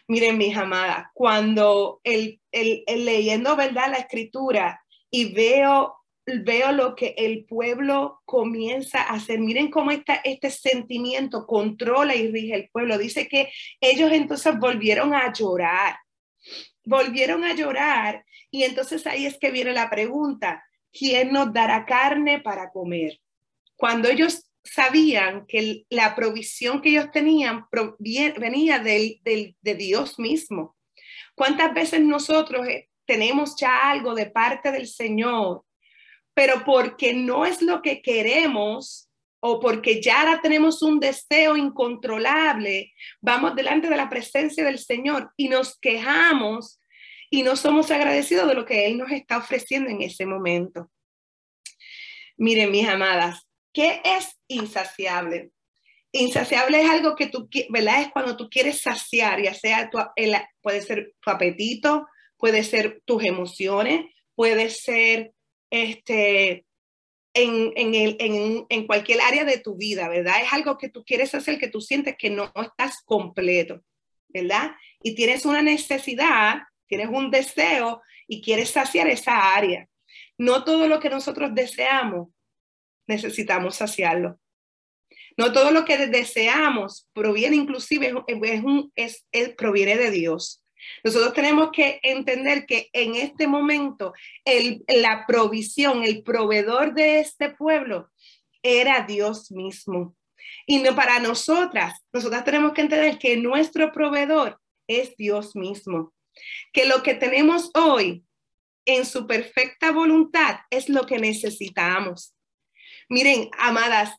Miren, 0.08 0.38
mis 0.38 0.56
amadas, 0.56 1.08
cuando 1.14 2.00
el, 2.04 2.40
el, 2.52 2.84
el 2.86 3.04
leyendo, 3.04 3.56
¿verdad? 3.56 3.90
La 3.90 3.98
escritura 3.98 4.84
y 5.10 5.32
veo 5.32 5.96
veo 6.26 6.72
lo 6.72 6.96
que 6.96 7.14
el 7.16 7.44
pueblo 7.44 8.20
comienza 8.24 9.02
a 9.02 9.14
hacer. 9.14 9.38
Miren 9.38 9.70
cómo 9.70 9.92
está 9.92 10.16
este 10.24 10.50
sentimiento 10.50 11.46
controla 11.46 12.14
y 12.14 12.30
rige 12.30 12.54
el 12.54 12.68
pueblo. 12.70 12.98
Dice 12.98 13.28
que 13.28 13.50
ellos 13.80 14.10
entonces 14.12 14.58
volvieron 14.58 15.14
a 15.14 15.32
llorar, 15.32 15.96
volvieron 16.84 17.44
a 17.44 17.54
llorar 17.54 18.24
y 18.50 18.64
entonces 18.64 19.06
ahí 19.06 19.26
es 19.26 19.38
que 19.38 19.50
viene 19.50 19.72
la 19.72 19.88
pregunta, 19.88 20.64
¿quién 20.92 21.32
nos 21.32 21.52
dará 21.52 21.86
carne 21.86 22.40
para 22.40 22.70
comer? 22.70 23.20
Cuando 23.76 24.08
ellos 24.08 24.50
sabían 24.64 25.46
que 25.46 25.84
la 25.90 26.14
provisión 26.16 26.80
que 26.80 26.90
ellos 26.90 27.10
tenían 27.12 27.66
venía 27.70 28.78
del, 28.80 29.20
de 29.22 29.74
Dios 29.74 30.18
mismo. 30.18 30.76
¿Cuántas 31.34 31.72
veces 31.72 32.00
nosotros 32.00 32.66
eh, 32.66 32.88
tenemos 33.04 33.54
ya 33.56 33.90
algo 33.90 34.14
de 34.14 34.26
parte 34.26 34.72
del 34.72 34.88
Señor, 34.88 35.64
pero 36.36 36.64
porque 36.66 37.14
no 37.14 37.46
es 37.46 37.62
lo 37.62 37.80
que 37.80 38.02
queremos 38.02 39.08
o 39.40 39.58
porque 39.58 40.02
ya 40.02 40.38
tenemos 40.42 40.82
un 40.82 41.00
deseo 41.00 41.56
incontrolable, 41.56 42.92
vamos 43.22 43.56
delante 43.56 43.88
de 43.88 43.96
la 43.96 44.10
presencia 44.10 44.62
del 44.62 44.78
Señor 44.78 45.32
y 45.38 45.48
nos 45.48 45.78
quejamos 45.78 46.78
y 47.30 47.42
no 47.42 47.56
somos 47.56 47.90
agradecidos 47.90 48.46
de 48.48 48.54
lo 48.54 48.66
que 48.66 48.86
Él 48.86 48.98
nos 48.98 49.10
está 49.12 49.38
ofreciendo 49.38 49.88
en 49.88 50.02
ese 50.02 50.26
momento. 50.26 50.90
Miren, 52.36 52.70
mis 52.70 52.86
amadas, 52.86 53.48
¿qué 53.72 54.02
es 54.04 54.38
insaciable? 54.46 55.52
Insaciable 56.12 56.82
es 56.82 56.90
algo 56.90 57.16
que 57.16 57.28
tú, 57.28 57.48
¿verdad? 57.70 58.02
Es 58.02 58.08
cuando 58.10 58.36
tú 58.36 58.50
quieres 58.50 58.82
saciar, 58.82 59.40
ya 59.42 59.54
sea 59.54 59.88
tu, 59.88 59.98
puede 60.60 60.82
ser 60.82 61.14
tu 61.18 61.30
apetito, 61.30 62.06
puede 62.36 62.62
ser 62.62 63.00
tus 63.06 63.24
emociones, 63.24 64.04
puede 64.34 64.68
ser 64.68 65.32
este, 65.70 66.66
en, 67.34 67.72
en, 67.76 67.94
el, 67.94 68.16
en, 68.18 68.66
en, 68.68 68.86
cualquier 68.86 69.20
área 69.20 69.44
de 69.44 69.58
tu 69.58 69.76
vida, 69.76 70.08
¿verdad? 70.08 70.42
Es 70.42 70.52
algo 70.52 70.78
que 70.78 70.88
tú 70.88 71.04
quieres 71.04 71.34
hacer, 71.34 71.58
que 71.58 71.68
tú 71.68 71.80
sientes 71.80 72.16
que 72.18 72.30
no 72.30 72.52
estás 72.54 73.02
completo, 73.04 73.82
¿verdad? 74.28 74.72
Y 75.02 75.14
tienes 75.14 75.44
una 75.44 75.62
necesidad, 75.62 76.62
tienes 76.86 77.08
un 77.08 77.30
deseo 77.30 78.02
y 78.26 78.42
quieres 78.42 78.70
saciar 78.70 79.08
esa 79.08 79.54
área. 79.54 79.88
No 80.38 80.64
todo 80.64 80.88
lo 80.88 81.00
que 81.00 81.10
nosotros 81.10 81.50
deseamos 81.54 82.28
necesitamos 83.06 83.76
saciarlo. 83.76 84.38
No 85.36 85.52
todo 85.52 85.70
lo 85.70 85.84
que 85.84 86.06
deseamos 86.06 87.08
proviene 87.12 87.56
inclusive, 87.56 88.12
es, 88.26 88.64
un, 88.64 88.92
es, 88.96 89.26
es, 89.32 89.50
proviene 89.50 89.96
de 89.96 90.10
Dios. 90.10 90.62
Nosotros 91.04 91.32
tenemos 91.34 91.70
que 91.72 92.00
entender 92.02 92.66
que 92.66 92.88
en 92.92 93.14
este 93.14 93.46
momento 93.46 94.12
el, 94.44 94.84
la 94.88 95.24
provisión, 95.26 96.02
el 96.02 96.22
proveedor 96.22 96.94
de 96.94 97.20
este 97.20 97.50
pueblo 97.50 98.10
era 98.62 99.06
Dios 99.06 99.50
mismo. 99.50 100.16
Y 100.66 100.78
no 100.78 100.94
para 100.94 101.20
nosotras, 101.20 102.04
nosotras 102.12 102.44
tenemos 102.44 102.72
que 102.72 102.82
entender 102.82 103.18
que 103.18 103.36
nuestro 103.36 103.92
proveedor 103.92 104.60
es 104.88 105.16
Dios 105.16 105.54
mismo. 105.54 106.12
Que 106.72 106.86
lo 106.86 107.02
que 107.02 107.14
tenemos 107.14 107.70
hoy 107.74 108.24
en 108.84 109.04
su 109.04 109.26
perfecta 109.26 109.90
voluntad 109.90 110.58
es 110.70 110.88
lo 110.88 111.06
que 111.06 111.18
necesitamos. 111.18 112.34
Miren, 113.08 113.50
amadas, 113.58 114.16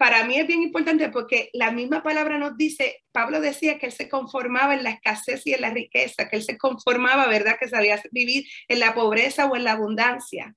para 0.00 0.24
mí 0.24 0.38
es 0.38 0.46
bien 0.46 0.62
importante 0.62 1.10
porque 1.10 1.50
la 1.52 1.72
misma 1.72 2.02
palabra 2.02 2.38
nos 2.38 2.56
dice, 2.56 3.04
Pablo 3.12 3.38
decía 3.38 3.78
que 3.78 3.84
él 3.84 3.92
se 3.92 4.08
conformaba 4.08 4.72
en 4.72 4.82
la 4.82 4.92
escasez 4.92 5.46
y 5.46 5.52
en 5.52 5.60
la 5.60 5.74
riqueza, 5.74 6.26
que 6.26 6.36
él 6.36 6.42
se 6.42 6.56
conformaba, 6.56 7.26
¿verdad? 7.26 7.58
Que 7.60 7.68
sabía 7.68 8.02
vivir 8.10 8.46
en 8.68 8.80
la 8.80 8.94
pobreza 8.94 9.44
o 9.44 9.56
en 9.56 9.64
la 9.64 9.72
abundancia. 9.72 10.54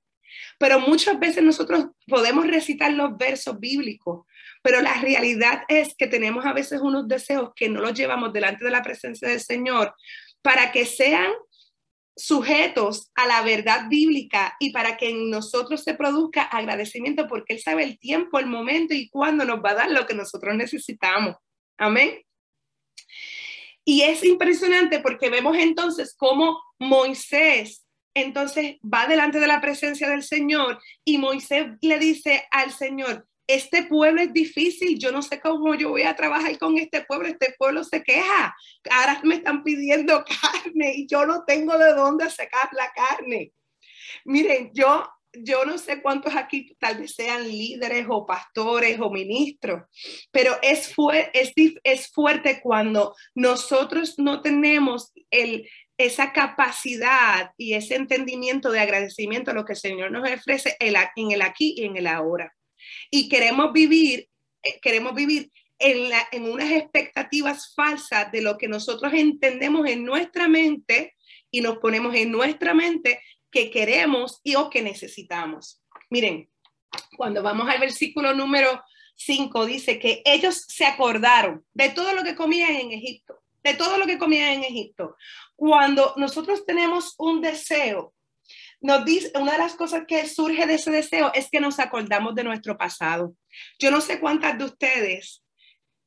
Pero 0.58 0.80
muchas 0.80 1.20
veces 1.20 1.42
nosotros 1.42 1.88
podemos 2.06 2.46
recitar 2.46 2.94
los 2.94 3.18
versos 3.18 3.60
bíblicos, 3.60 4.26
pero 4.62 4.80
la 4.80 4.94
realidad 4.94 5.64
es 5.68 5.94
que 5.94 6.06
tenemos 6.06 6.46
a 6.46 6.54
veces 6.54 6.80
unos 6.80 7.06
deseos 7.06 7.50
que 7.54 7.68
no 7.68 7.82
los 7.82 7.92
llevamos 7.92 8.32
delante 8.32 8.64
de 8.64 8.70
la 8.70 8.82
presencia 8.82 9.28
del 9.28 9.40
Señor 9.40 9.94
para 10.40 10.72
que 10.72 10.86
sean 10.86 11.30
sujetos 12.16 13.10
a 13.14 13.26
la 13.26 13.42
verdad 13.42 13.88
bíblica 13.88 14.54
y 14.60 14.72
para 14.72 14.96
que 14.96 15.10
en 15.10 15.30
nosotros 15.30 15.82
se 15.82 15.94
produzca 15.94 16.42
agradecimiento 16.42 17.26
porque 17.26 17.54
Él 17.54 17.60
sabe 17.60 17.84
el 17.84 17.98
tiempo, 17.98 18.38
el 18.38 18.46
momento 18.46 18.94
y 18.94 19.08
cuándo 19.08 19.44
nos 19.44 19.64
va 19.64 19.70
a 19.70 19.74
dar 19.74 19.90
lo 19.90 20.06
que 20.06 20.14
nosotros 20.14 20.54
necesitamos. 20.54 21.36
Amén. 21.76 22.22
Y 23.84 24.02
es 24.02 24.24
impresionante 24.24 25.00
porque 25.00 25.28
vemos 25.28 25.56
entonces 25.58 26.14
cómo 26.16 26.60
Moisés 26.78 27.84
entonces 28.14 28.76
va 28.82 29.06
delante 29.06 29.40
de 29.40 29.48
la 29.48 29.60
presencia 29.60 30.08
del 30.08 30.22
Señor 30.22 30.80
y 31.04 31.18
Moisés 31.18 31.66
le 31.80 31.98
dice 31.98 32.46
al 32.50 32.70
Señor, 32.70 33.26
este 33.46 33.84
pueblo 33.84 34.22
es 34.22 34.32
difícil, 34.32 34.98
yo 34.98 35.12
no 35.12 35.22
sé 35.22 35.40
cómo 35.40 35.74
yo 35.74 35.90
voy 35.90 36.02
a 36.02 36.16
trabajar 36.16 36.58
con 36.58 36.78
este 36.78 37.04
pueblo, 37.04 37.28
este 37.28 37.54
pueblo 37.58 37.84
se 37.84 38.02
queja, 38.02 38.54
ahora 38.90 39.20
me 39.22 39.36
están 39.36 39.62
pidiendo 39.62 40.24
carne 40.42 40.94
y 40.96 41.06
yo 41.06 41.26
no 41.26 41.44
tengo 41.44 41.76
de 41.76 41.92
dónde 41.92 42.30
sacar 42.30 42.70
la 42.72 42.90
carne. 42.92 43.52
Miren, 44.24 44.70
yo, 44.72 45.06
yo 45.32 45.64
no 45.64 45.76
sé 45.76 46.00
cuántos 46.00 46.34
aquí 46.34 46.74
tal 46.78 46.98
vez 46.98 47.14
sean 47.14 47.46
líderes 47.46 48.06
o 48.08 48.24
pastores 48.24 48.98
o 49.00 49.10
ministros, 49.10 49.82
pero 50.30 50.56
es, 50.62 50.94
es, 51.34 51.52
es 51.82 52.08
fuerte 52.12 52.60
cuando 52.62 53.14
nosotros 53.34 54.14
no 54.18 54.40
tenemos 54.40 55.12
el, 55.30 55.68
esa 55.98 56.32
capacidad 56.32 57.52
y 57.58 57.74
ese 57.74 57.96
entendimiento 57.96 58.70
de 58.70 58.80
agradecimiento 58.80 59.50
a 59.50 59.54
lo 59.54 59.64
que 59.64 59.74
el 59.74 59.78
Señor 59.78 60.10
nos 60.10 60.30
ofrece 60.30 60.76
en 60.80 61.32
el 61.32 61.42
aquí 61.42 61.74
y 61.76 61.84
en 61.84 61.96
el 61.96 62.06
ahora 62.06 62.54
y 63.14 63.28
queremos 63.28 63.72
vivir, 63.72 64.28
eh, 64.60 64.80
queremos 64.82 65.14
vivir 65.14 65.52
en, 65.78 66.10
en 66.32 66.50
unas 66.50 66.72
expectativas 66.72 67.72
falsas 67.72 68.32
de 68.32 68.42
lo 68.42 68.58
que 68.58 68.66
nosotros 68.66 69.12
entendemos 69.14 69.88
en 69.88 70.04
nuestra 70.04 70.48
mente 70.48 71.14
y 71.48 71.60
nos 71.60 71.78
ponemos 71.78 72.12
en 72.16 72.32
nuestra 72.32 72.74
mente 72.74 73.20
que 73.52 73.70
queremos 73.70 74.40
y 74.42 74.56
o 74.56 74.68
que 74.68 74.82
necesitamos. 74.82 75.80
Miren, 76.10 76.50
cuando 77.16 77.40
vamos 77.40 77.68
al 77.68 77.78
versículo 77.78 78.34
número 78.34 78.82
5, 79.14 79.64
dice 79.64 80.00
que 80.00 80.20
ellos 80.24 80.64
se 80.66 80.84
acordaron 80.84 81.64
de 81.72 81.90
todo 81.90 82.14
lo 82.14 82.24
que 82.24 82.34
comían 82.34 82.74
en 82.74 82.90
Egipto, 82.90 83.44
de 83.62 83.74
todo 83.74 83.96
lo 83.96 84.06
que 84.06 84.18
comían 84.18 84.54
en 84.54 84.64
Egipto. 84.64 85.14
Cuando 85.54 86.14
nosotros 86.16 86.66
tenemos 86.66 87.14
un 87.18 87.40
deseo 87.40 88.12
nos 88.84 89.02
dice, 89.06 89.32
una 89.34 89.52
de 89.52 89.58
las 89.58 89.76
cosas 89.76 90.02
que 90.06 90.28
surge 90.28 90.66
de 90.66 90.74
ese 90.74 90.90
deseo 90.90 91.32
es 91.32 91.48
que 91.50 91.58
nos 91.58 91.80
acordamos 91.80 92.34
de 92.34 92.44
nuestro 92.44 92.76
pasado. 92.76 93.34
Yo 93.78 93.90
no 93.90 94.02
sé 94.02 94.20
cuántas 94.20 94.58
de 94.58 94.64
ustedes 94.64 95.42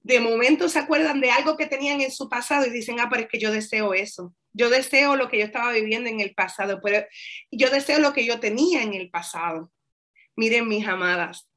de 0.02 0.20
momento 0.20 0.70
se 0.70 0.78
acuerdan 0.78 1.20
de 1.20 1.32
algo 1.32 1.58
que 1.58 1.66
tenían 1.66 2.02
en 2.02 2.12
su 2.12 2.30
pasado 2.30 2.68
y 2.68 2.70
dicen, 2.70 3.00
ah, 3.00 3.08
pero 3.10 3.24
es 3.24 3.30
que 3.30 3.40
yo 3.40 3.52
deseo 3.52 3.96
eso. 3.96 4.36
Yo 4.54 4.70
deseo 4.70 5.16
lo 5.16 5.28
que 5.28 5.40
yo 5.40 5.46
estaba 5.46 5.72
viviendo 5.72 6.08
en 6.08 6.20
el 6.20 6.36
pasado, 6.36 6.80
pero 6.84 7.04
yo 7.52 7.72
deseo 7.72 8.00
lo 8.00 8.14
que 8.14 8.28
yo 8.28 8.40
tenía 8.40 8.84
en 8.84 8.94
el 8.94 9.10
pasado. 9.10 9.72
Miren, 10.36 10.68
mis 10.68 10.88
amadas, 10.88 11.50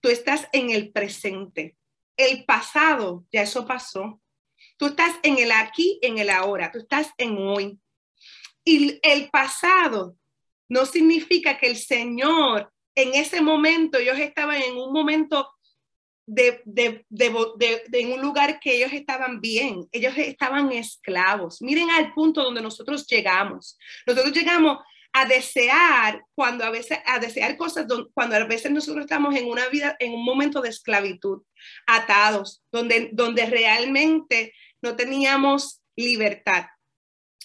tú 0.00 0.08
estás 0.08 0.48
en 0.52 0.70
el 0.70 0.90
presente. 0.90 1.76
El 2.16 2.46
pasado, 2.46 3.26
ya 3.30 3.42
eso 3.42 3.66
pasó. 3.66 4.22
Tú 4.78 4.86
estás 4.86 5.16
en 5.22 5.38
el 5.38 5.52
aquí, 5.52 5.98
en 6.00 6.16
el 6.16 6.30
ahora. 6.30 6.72
Tú 6.72 6.78
estás 6.78 7.10
en 7.18 7.36
hoy. 7.36 7.78
Y 8.64 8.98
el 9.02 9.28
pasado 9.28 10.16
no 10.72 10.86
significa 10.86 11.58
que 11.58 11.66
el 11.66 11.76
Señor 11.76 12.72
en 12.94 13.14
ese 13.14 13.40
momento, 13.40 13.98
ellos 13.98 14.18
estaban 14.18 14.60
en 14.60 14.76
un 14.76 14.92
momento 14.92 15.50
de, 16.26 16.62
de, 16.64 17.04
de, 17.08 17.82
en 17.92 18.12
un 18.12 18.20
lugar 18.20 18.60
que 18.60 18.76
ellos 18.76 18.92
estaban 18.92 19.40
bien, 19.40 19.88
ellos 19.92 20.14
estaban 20.16 20.72
esclavos. 20.72 21.60
Miren 21.60 21.90
al 21.90 22.12
punto 22.14 22.42
donde 22.42 22.62
nosotros 22.62 23.06
llegamos. 23.06 23.78
Nosotros 24.06 24.32
llegamos 24.32 24.78
a 25.14 25.26
desear 25.26 26.22
cuando 26.34 26.64
a 26.64 26.70
veces 26.70 26.98
a 27.04 27.18
desear 27.18 27.58
cosas 27.58 27.86
cuando 28.14 28.36
a 28.36 28.44
veces 28.44 28.70
nosotros 28.70 29.04
estamos 29.04 29.34
en 29.34 29.46
una 29.46 29.68
vida 29.68 29.94
en 29.98 30.14
un 30.14 30.24
momento 30.24 30.62
de 30.62 30.70
esclavitud, 30.70 31.42
atados, 31.86 32.62
donde 32.72 33.10
donde 33.12 33.44
realmente 33.44 34.54
no 34.80 34.96
teníamos 34.96 35.82
libertad. 35.96 36.66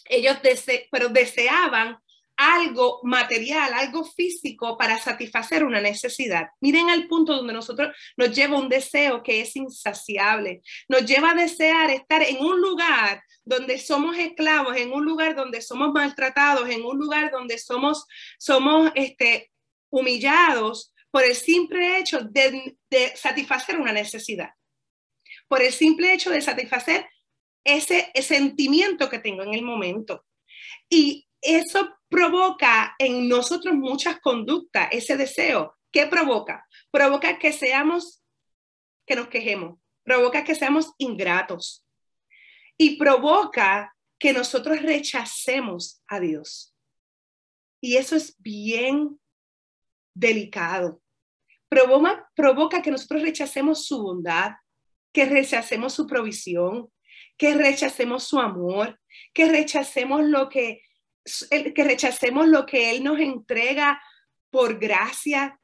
Ellos 0.06 0.42
dese, 0.42 0.88
pero 0.92 1.10
deseaban 1.10 1.98
algo 2.38 3.00
material, 3.04 3.74
algo 3.74 4.06
físico 4.06 4.78
para 4.78 5.00
satisfacer 5.00 5.64
una 5.64 5.82
necesidad. 5.82 6.50
Miren 6.62 6.90
al 6.90 7.08
punto 7.08 7.36
donde 7.36 7.54
nosotros 7.54 7.96
nos 8.16 8.32
lleva 8.36 8.60
un 8.60 8.70
deseo 8.70 9.24
que 9.24 9.42
es 9.42 9.56
insaciable, 9.56 10.62
nos 10.88 11.04
lleva 11.06 11.32
a 11.32 11.36
desear 11.36 11.90
estar 11.90 12.22
en 12.22 12.38
un 12.38 12.62
lugar 12.62 13.24
donde 13.44 13.80
somos 13.80 14.18
esclavos, 14.18 14.78
en 14.78 14.94
un 14.94 15.04
lugar 15.04 15.36
donde 15.36 15.62
somos 15.62 15.92
maltratados, 15.92 16.70
en 16.70 16.86
un 16.86 16.98
lugar 16.98 17.32
donde 17.32 17.58
somos, 17.58 18.06
somos 18.38 18.92
este, 18.94 19.52
humillados 19.90 20.94
por 21.10 21.24
el 21.24 21.36
simple 21.36 21.98
hecho 21.98 22.20
de, 22.22 22.78
satisfacer 23.16 23.80
una 23.80 23.92
necesidad, 23.92 24.52
por 25.48 25.64
el 25.64 25.74
simple 25.74 26.14
hecho 26.14 26.30
de 26.30 26.42
satisfacer 26.42 27.08
ese, 27.64 28.12
ese 28.14 28.36
sentimiento 28.36 29.10
que 29.10 29.20
tengo 29.20 29.44
en 29.44 29.54
el 29.54 29.64
momento. 29.64 30.26
Y 30.90 31.28
eso 31.42 31.90
provoca 32.10 32.96
en 33.00 33.28
nosotros 33.28 33.76
muchas 33.76 34.20
conductas, 34.20 34.90
ese 34.92 35.18
deseo. 35.18 35.76
¿Qué 35.92 36.06
provoca? 36.08 36.68
Provoca 36.92 37.40
que 37.40 37.54
seamos, 37.54 38.24
que 39.06 39.16
nos 39.16 39.28
quejemos, 39.28 39.80
provoca 40.04 40.44
que 40.44 40.56
seamos 40.56 40.94
ingratos 40.98 41.86
y 42.78 42.98
provoca 42.98 43.96
que 44.20 44.34
nosotros 44.34 44.82
rechacemos 44.82 46.02
a 46.08 46.20
Dios. 46.20 46.76
Y 47.82 47.98
eso 47.98 48.16
es 48.16 48.36
bien 48.40 49.20
delicado. 50.14 51.02
Provoca, 51.70 52.30
provoca 52.36 52.82
que 52.82 52.92
nosotros 52.92 53.22
rechacemos 53.22 53.86
su 53.86 54.02
bondad, 54.02 54.54
que 55.14 55.26
rechacemos 55.26 55.94
su 55.94 56.08
provisión, 56.08 56.92
que 57.38 57.54
rechacemos 57.54 58.24
su 58.24 58.40
amor, 58.40 59.00
que 59.34 59.50
rechacemos 59.50 60.24
lo 60.24 60.50
que 60.50 60.82
que 61.50 61.84
rechacemos 61.84 62.48
lo 62.48 62.66
que 62.66 62.92
Él 62.92 63.04
nos 63.04 63.20
entrega 63.20 64.02
por 64.50 64.80
gracia, 64.80 65.60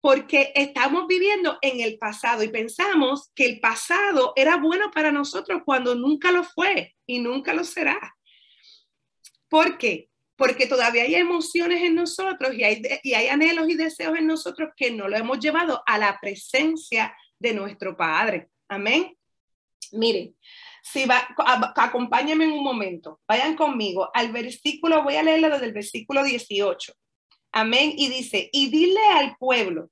porque 0.00 0.52
estamos 0.54 1.06
viviendo 1.06 1.58
en 1.62 1.80
el 1.80 1.98
pasado 1.98 2.42
y 2.42 2.48
pensamos 2.48 3.30
que 3.34 3.46
el 3.46 3.60
pasado 3.60 4.32
era 4.36 4.56
bueno 4.56 4.90
para 4.90 5.10
nosotros 5.10 5.62
cuando 5.64 5.94
nunca 5.94 6.30
lo 6.30 6.44
fue 6.44 6.94
y 7.06 7.20
nunca 7.20 7.54
lo 7.54 7.64
será. 7.64 8.14
¿Por 9.48 9.78
qué? 9.78 10.10
Porque 10.36 10.66
todavía 10.66 11.04
hay 11.04 11.14
emociones 11.14 11.82
en 11.82 11.94
nosotros 11.94 12.54
y 12.54 12.64
hay, 12.64 12.82
y 13.02 13.14
hay 13.14 13.28
anhelos 13.28 13.68
y 13.68 13.76
deseos 13.76 14.18
en 14.18 14.26
nosotros 14.26 14.70
que 14.76 14.90
no 14.90 15.08
lo 15.08 15.16
hemos 15.16 15.38
llevado 15.38 15.82
a 15.86 15.96
la 15.96 16.18
presencia 16.20 17.16
de 17.38 17.54
nuestro 17.54 17.96
Padre. 17.96 18.50
Amén. 18.68 19.16
Miren, 19.92 20.36
si 20.84 21.06
va, 21.06 21.26
acompáñenme 21.76 22.44
en 22.44 22.52
un 22.52 22.62
momento, 22.62 23.18
vayan 23.26 23.56
conmigo 23.56 24.10
al 24.12 24.30
versículo, 24.32 25.02
voy 25.02 25.16
a 25.16 25.22
leerlo 25.22 25.48
desde 25.48 25.64
el 25.64 25.72
versículo 25.72 26.22
18. 26.22 26.92
Amén. 27.52 27.94
Y 27.96 28.08
dice, 28.08 28.50
y 28.52 28.68
dile 28.68 29.00
al 29.14 29.34
pueblo, 29.38 29.88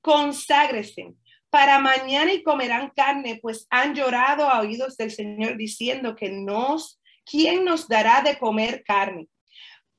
conságrese 0.00 1.14
para 1.50 1.80
mañana 1.80 2.32
y 2.32 2.44
comerán 2.44 2.92
carne, 2.94 3.40
pues 3.42 3.66
han 3.70 3.96
llorado 3.96 4.48
a 4.48 4.60
oídos 4.60 4.96
del 4.96 5.10
Señor 5.10 5.56
diciendo 5.56 6.14
que 6.14 6.30
nos, 6.30 7.00
¿quién 7.24 7.64
nos 7.64 7.88
dará 7.88 8.22
de 8.22 8.38
comer 8.38 8.84
carne? 8.84 9.26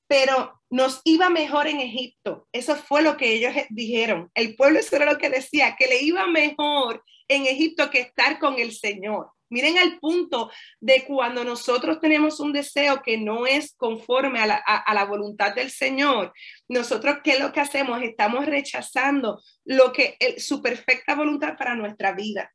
Pero 0.08 0.62
nos 0.70 1.02
iba 1.04 1.30
mejor 1.30 1.68
en 1.68 1.82
Egipto. 1.82 2.48
Eso 2.54 2.78
fue 2.78 3.02
lo 3.02 3.18
que 3.18 3.34
ellos 3.34 3.54
dijeron. 3.70 4.32
El 4.34 4.56
pueblo 4.56 4.80
eso 4.80 4.96
era 4.96 5.12
lo 5.12 5.18
que 5.18 5.30
decía, 5.30 5.76
que 5.78 5.88
le 5.88 6.02
iba 6.04 6.26
mejor 6.28 7.04
en 7.28 7.46
Egipto 7.46 7.90
que 7.90 8.00
estar 8.00 8.40
con 8.40 8.60
el 8.60 8.72
Señor. 8.72 9.32
Miren 9.50 9.78
al 9.78 10.00
punto 10.00 10.52
de 10.80 11.06
cuando 11.06 11.44
nosotros 11.44 12.00
tenemos 12.02 12.40
un 12.40 12.52
deseo 12.52 13.02
que 13.02 13.18
no 13.18 13.46
es 13.46 13.74
conforme 13.78 14.40
a 14.40 14.46
la, 14.48 15.06
voluntad 15.06 15.56
del 15.56 15.72
Señor, 15.72 16.34
nosotros 16.68 17.20
qué 17.24 17.32
es 17.32 17.40
lo 17.40 17.52
que 17.52 17.62
hacemos? 17.62 18.02
Estamos 18.02 18.46
rechazando 18.46 19.42
lo 19.64 19.94
que 19.94 20.18
su 20.38 20.62
perfecta 20.62 21.16
voluntad 21.16 21.56
para 21.58 21.76
nuestra 21.76 22.12
vida. 22.12 22.52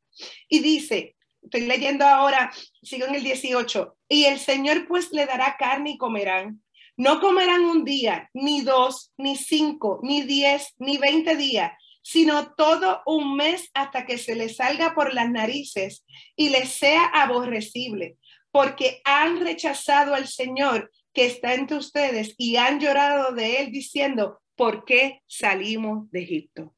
Y 0.47 0.59
dice, 0.59 1.15
estoy 1.41 1.61
leyendo 1.61 2.05
ahora, 2.05 2.51
sigo 2.81 3.07
en 3.07 3.15
el 3.15 3.23
18, 3.23 3.97
y 4.07 4.25
el 4.25 4.39
Señor 4.39 4.87
pues 4.87 5.11
le 5.11 5.25
dará 5.25 5.55
carne 5.57 5.91
y 5.91 5.97
comerán. 5.97 6.61
No 6.95 7.19
comerán 7.19 7.65
un 7.65 7.83
día, 7.83 8.29
ni 8.33 8.61
dos, 8.61 9.11
ni 9.17 9.35
cinco, 9.35 9.99
ni 10.03 10.21
diez, 10.21 10.75
ni 10.77 10.99
veinte 10.99 11.35
días, 11.35 11.71
sino 12.03 12.53
todo 12.53 13.01
un 13.05 13.35
mes 13.35 13.71
hasta 13.73 14.05
que 14.05 14.17
se 14.19 14.35
les 14.35 14.57
salga 14.57 14.93
por 14.93 15.13
las 15.13 15.31
narices 15.31 16.05
y 16.35 16.49
les 16.49 16.69
sea 16.69 17.05
aborrecible, 17.05 18.17
porque 18.51 19.01
han 19.05 19.39
rechazado 19.39 20.13
al 20.13 20.27
Señor 20.27 20.91
que 21.13 21.25
está 21.25 21.53
entre 21.53 21.77
ustedes 21.77 22.35
y 22.37 22.57
han 22.57 22.79
llorado 22.79 23.33
de 23.33 23.61
él 23.61 23.71
diciendo, 23.71 24.41
¿por 24.55 24.85
qué 24.85 25.21
salimos 25.27 26.11
de 26.11 26.23
Egipto? 26.23 26.75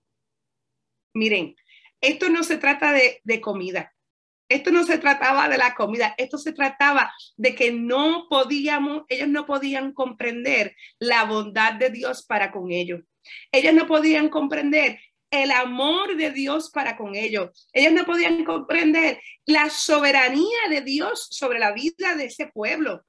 Miren, 1.13 1.55
esto 2.01 2.29
no 2.29 2.43
se 2.43 2.57
trata 2.57 2.91
de, 2.91 3.19
de 3.23 3.41
comida. 3.41 3.91
Esto 4.47 4.69
no 4.69 4.83
se 4.83 4.99
trataba 4.99 5.49
de 5.49 5.57
la 5.57 5.73
comida, 5.73 6.13
esto 6.19 6.37
se 6.37 6.53
trataba 6.53 7.11
de 7.35 7.55
que 7.55 7.71
no 7.71 8.27
podíamos, 8.29 9.03
ellos 9.09 9.27
no 9.27 9.47
podían 9.47 9.91
comprender 9.91 10.75
la 10.99 11.23
bondad 11.23 11.73
de 11.73 11.89
Dios 11.89 12.23
para 12.27 12.51
con 12.51 12.71
ellos. 12.71 13.01
Ellos 13.51 13.73
no 13.73 13.87
podían 13.87 14.29
comprender 14.29 14.99
el 15.43 15.51
amor 15.51 16.15
de 16.17 16.31
Dios 16.31 16.69
para 16.71 16.97
con 16.97 17.15
ellos. 17.15 17.67
Ellos 17.73 17.93
no 17.93 18.05
podían 18.05 18.43
comprender 18.43 19.19
la 19.45 19.69
soberanía 19.69 20.69
de 20.69 20.81
Dios 20.81 21.27
sobre 21.31 21.59
la 21.59 21.73
vida 21.73 22.15
de 22.15 22.25
ese 22.25 22.47
pueblo. 22.47 23.05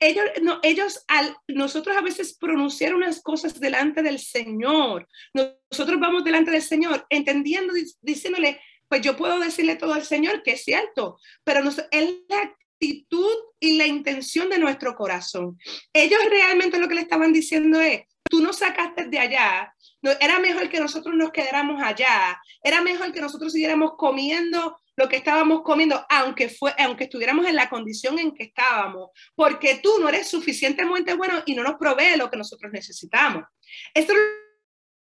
Ellos, 0.00 0.24
no, 0.42 0.58
ellos 0.62 1.04
al 1.08 1.36
nosotros 1.46 1.96
a 1.96 2.00
veces 2.00 2.36
pronunciar 2.36 2.94
unas 2.94 3.22
cosas 3.22 3.58
delante 3.60 4.02
del 4.02 4.18
Señor, 4.18 5.08
nosotros 5.32 6.00
vamos 6.00 6.24
delante 6.24 6.50
del 6.50 6.62
Señor 6.62 7.06
entendiendo, 7.08 7.72
diciéndole, 8.02 8.60
pues 8.88 9.02
yo 9.02 9.16
puedo 9.16 9.38
decirle 9.38 9.76
todo 9.76 9.94
al 9.94 10.04
Señor 10.04 10.42
que 10.42 10.52
es 10.52 10.64
cierto, 10.64 11.18
pero 11.44 11.62
nos, 11.62 11.78
es 11.90 12.14
la 12.28 12.42
actitud 12.42 13.34
y 13.60 13.76
la 13.76 13.86
intención 13.86 14.48
de 14.50 14.58
nuestro 14.58 14.94
corazón. 14.94 15.58
Ellos 15.92 16.20
realmente 16.28 16.78
lo 16.78 16.88
que 16.88 16.96
le 16.96 17.00
estaban 17.02 17.32
diciendo 17.32 17.80
es, 17.80 18.02
tú 18.28 18.40
nos 18.40 18.58
sacaste 18.58 19.06
de 19.06 19.18
allá, 19.18 19.73
era 20.20 20.38
mejor 20.38 20.68
que 20.68 20.80
nosotros 20.80 21.14
nos 21.14 21.30
quedáramos 21.32 21.82
allá, 21.82 22.40
era 22.62 22.80
mejor 22.80 23.12
que 23.12 23.20
nosotros 23.20 23.52
siguiéramos 23.52 23.92
comiendo 23.96 24.76
lo 24.96 25.08
que 25.08 25.16
estábamos 25.16 25.62
comiendo, 25.62 26.04
aunque, 26.08 26.48
fue, 26.48 26.72
aunque 26.78 27.04
estuviéramos 27.04 27.46
en 27.46 27.56
la 27.56 27.68
condición 27.68 28.18
en 28.18 28.32
que 28.32 28.44
estábamos, 28.44 29.10
porque 29.34 29.80
tú 29.82 29.90
no 30.00 30.08
eres 30.08 30.28
suficientemente 30.28 31.14
bueno 31.14 31.42
y 31.46 31.54
no 31.54 31.62
nos 31.62 31.74
provee 31.74 32.16
lo 32.16 32.30
que 32.30 32.36
nosotros 32.36 32.72
necesitamos. 32.72 33.44
Esto 33.92 34.12
es 34.12 34.18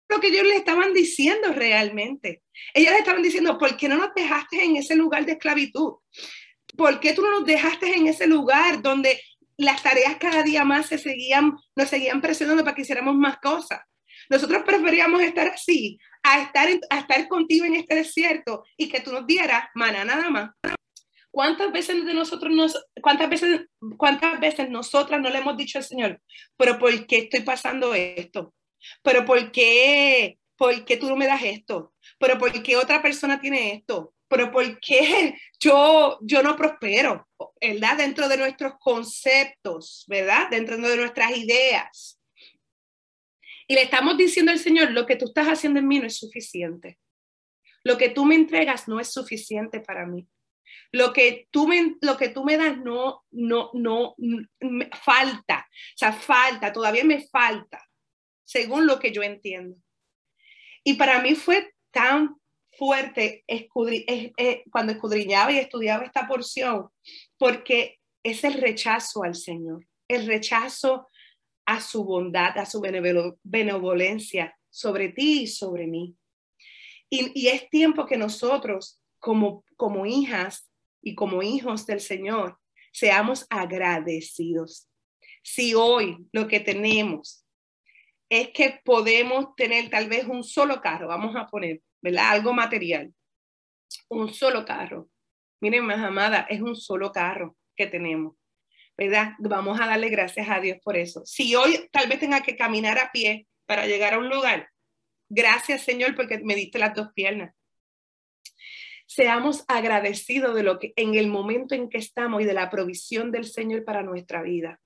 lo 0.10 0.20
que 0.20 0.28
ellos 0.28 0.44
le 0.44 0.56
estaban 0.56 0.94
diciendo 0.94 1.50
realmente. 1.54 2.44
Ellos 2.74 2.92
le 2.94 3.00
estaban 3.00 3.22
diciendo, 3.22 3.58
¿por 3.58 3.78
qué 3.78 3.88
no 3.88 3.98
nos 3.98 4.14
dejaste 4.16 4.64
en 4.64 4.78
ese 4.78 4.96
lugar 4.96 5.26
de 5.26 5.34
esclavitud? 5.34 5.96
¿Por 6.76 7.00
qué 7.00 7.14
tú 7.14 7.22
no 7.22 7.32
nos 7.32 7.46
dejaste 7.46 7.96
en 7.96 8.08
ese 8.08 8.28
lugar 8.28 8.82
donde 8.82 9.20
las 9.58 9.82
tareas 9.82 10.18
cada 10.18 10.44
día 10.44 10.66
más 10.66 10.88
se 10.88 10.98
seguían, 10.98 11.56
nos 11.76 11.90
seguían 11.90 12.22
presionando 12.22 12.64
para 12.64 12.76
que 12.76 12.82
hiciéramos 12.82 13.16
más 13.16 13.38
cosas? 13.38 13.82
Nosotros 14.30 14.64
preferíamos 14.66 15.22
estar 15.22 15.48
así, 15.48 15.98
a 16.24 16.42
estar, 16.42 16.68
a 16.90 17.00
estar 17.00 17.28
contigo 17.28 17.66
en 17.66 17.76
este 17.76 17.96
desierto 17.96 18.64
y 18.78 18.90
que 18.90 19.02
tú 19.02 19.12
nos 19.12 19.26
dieras 19.28 19.66
maná 19.76 20.06
nada 20.06 20.30
más. 20.30 20.52
¿Cuántas 21.32 21.72
veces 21.74 22.06
de 22.06 22.14
nosotros 22.14 22.54
nos, 22.56 22.82
cuántas 23.02 23.30
veces, 23.30 23.66
cuántas 23.98 24.40
veces 24.40 24.70
nosotras 24.70 25.20
no 25.20 25.30
le 25.30 25.40
hemos 25.40 25.58
dicho 25.58 25.78
al 25.78 25.84
Señor, 25.84 26.22
pero 26.56 26.80
¿por 26.80 27.06
qué 27.08 27.18
estoy 27.18 27.42
pasando 27.42 27.94
esto? 27.94 28.54
¿Pero 29.04 29.26
por 29.26 29.52
qué, 29.52 30.38
por 30.56 30.86
qué 30.86 30.96
tú 30.96 31.10
no 31.10 31.18
me 31.18 31.28
das 31.28 31.44
esto? 31.44 31.94
¿Pero 32.20 32.38
por 32.38 32.52
qué 32.64 32.78
otra 32.78 33.02
persona 33.02 33.42
tiene 33.42 33.74
esto? 33.74 34.14
¿Pero 34.30 34.52
por 34.52 34.80
qué 34.80 35.36
yo, 35.60 36.20
yo 36.22 36.42
no 36.42 36.56
prospero? 36.56 37.28
¿Verdad? 37.60 37.98
Dentro 37.98 38.28
de 38.30 38.38
nuestros 38.38 38.74
conceptos, 38.80 40.06
¿verdad? 40.08 40.50
Dentro 40.50 40.78
de 40.78 40.98
nuestras 40.98 41.36
ideas. 41.38 42.15
Y 43.68 43.76
le 43.76 43.84
estamos 43.84 44.18
diciendo 44.18 44.52
al 44.52 44.60
Señor, 44.60 44.92
lo 44.92 45.06
que 45.06 45.16
tú 45.16 45.26
estás 45.26 45.48
haciendo 45.48 45.80
en 45.80 45.88
mí 45.88 46.00
no 46.00 46.08
es 46.08 46.18
suficiente. 46.18 47.00
Lo 47.84 47.98
que 47.98 48.10
tú 48.10 48.26
me 48.26 48.36
entregas 48.36 48.88
no 48.88 49.00
es 49.00 49.12
suficiente 49.12 49.80
para 49.80 50.06
mí. 50.06 50.28
Lo 50.92 51.14
que 51.14 51.48
tú 51.52 51.68
me, 51.68 51.96
lo 52.02 52.18
que 52.18 52.30
tú 52.30 52.44
me 52.44 52.58
das 52.58 52.78
no, 52.78 53.24
no, 53.32 53.72
no, 53.74 54.16
falta. 55.04 55.68
O 55.70 55.98
sea, 55.98 56.14
falta, 56.14 56.72
todavía 56.72 57.04
me 57.04 57.28
falta, 57.28 57.84
según 58.44 58.88
lo 58.88 59.00
que 59.00 59.12
yo 59.12 59.24
entiendo. 59.24 59.78
Y 60.84 60.96
para 60.96 61.22
mí 61.22 61.36
fue 61.36 61.74
tan 61.92 62.36
fuerte 62.78 63.44
cuando 64.70 64.94
escudriñaba 64.94 65.52
y 65.52 65.58
estudiaba 65.58 66.04
esta 66.04 66.28
porción, 66.28 66.90
porque 67.38 68.00
es 68.24 68.44
el 68.44 68.54
rechazo 68.54 69.24
al 69.24 69.36
Señor, 69.36 69.86
el 70.08 70.26
rechazo 70.26 71.08
a 71.66 71.82
su 71.82 72.04
bondad, 72.04 72.58
a 72.58 72.66
su 72.66 72.82
benevolencia 73.44 74.58
sobre 74.70 75.10
ti 75.10 75.44
y 75.44 75.48
sobre 75.48 75.88
mí. 75.88 76.16
Y, 77.10 77.48
es 77.48 77.70
tiempo 77.70 78.06
que 78.06 78.18
nosotros, 78.18 79.02
como, 79.20 79.64
como 79.78 80.06
hijas 80.06 80.70
y 81.02 81.16
como 81.16 81.44
hijos 81.44 81.86
del 81.86 82.02
Señor, 82.02 82.60
seamos 82.92 83.46
agradecidos. 83.50 84.90
Si 85.44 85.74
hoy 85.74 86.18
lo 86.32 86.48
que 86.48 86.60
tenemos 86.60 87.46
es 88.30 88.50
que 88.50 88.82
podemos 88.84 89.56
tener 89.56 89.90
tal 89.90 90.10
vez 90.10 90.26
un 90.26 90.44
solo 90.44 90.82
carro, 90.82 91.08
vamos 91.08 91.36
a 91.36 91.48
poner, 91.48 91.82
¿verdad? 92.02 92.32
Algo 92.32 92.54
material, 92.54 93.14
un 94.10 94.34
solo 94.34 94.66
carro. 94.66 95.10
Miren, 95.62 95.86
más 95.86 96.00
amada, 96.00 96.48
es 96.50 96.62
un 96.62 96.76
solo 96.76 97.12
carro 97.12 97.56
que 97.76 97.88
tenemos. 97.88 98.36
¿Verdad? 98.98 99.34
Vamos 99.40 99.80
a 99.80 99.88
darle 99.88 100.10
gracias 100.10 100.48
a 100.50 100.60
Dios 100.60 100.78
por 100.84 100.98
eso. 100.98 101.26
Si 101.26 101.56
hoy 101.56 101.88
tal 101.92 102.08
vez 102.08 102.20
tenga 102.20 102.42
que 102.42 102.56
caminar 102.56 102.98
a 102.98 103.12
pie 103.12 103.48
para 103.66 103.86
llegar 103.86 104.14
a 104.14 104.20
un 104.20 104.30
lugar, 104.30 104.70
gracias 105.30 105.84
Señor 105.84 106.16
porque 106.16 106.40
me 106.40 106.56
diste 106.56 106.80
las 106.80 106.94
dos 106.94 107.10
piernas. 107.14 107.54
Seamos 109.08 109.64
agradecidos 109.68 110.56
de 110.56 110.64
lo 110.64 110.80
que 110.80 110.94
en 110.96 111.16
el 111.16 111.28
momento 111.28 111.76
en 111.76 111.90
que 111.90 112.00
estamos 112.00 112.42
y 112.42 112.46
de 112.46 112.54
la 112.54 112.70
provisión 112.70 113.32
del 113.32 113.46
Señor 113.46 113.84
para 113.84 114.02
nuestra 114.02 114.42
vida. 114.42 114.80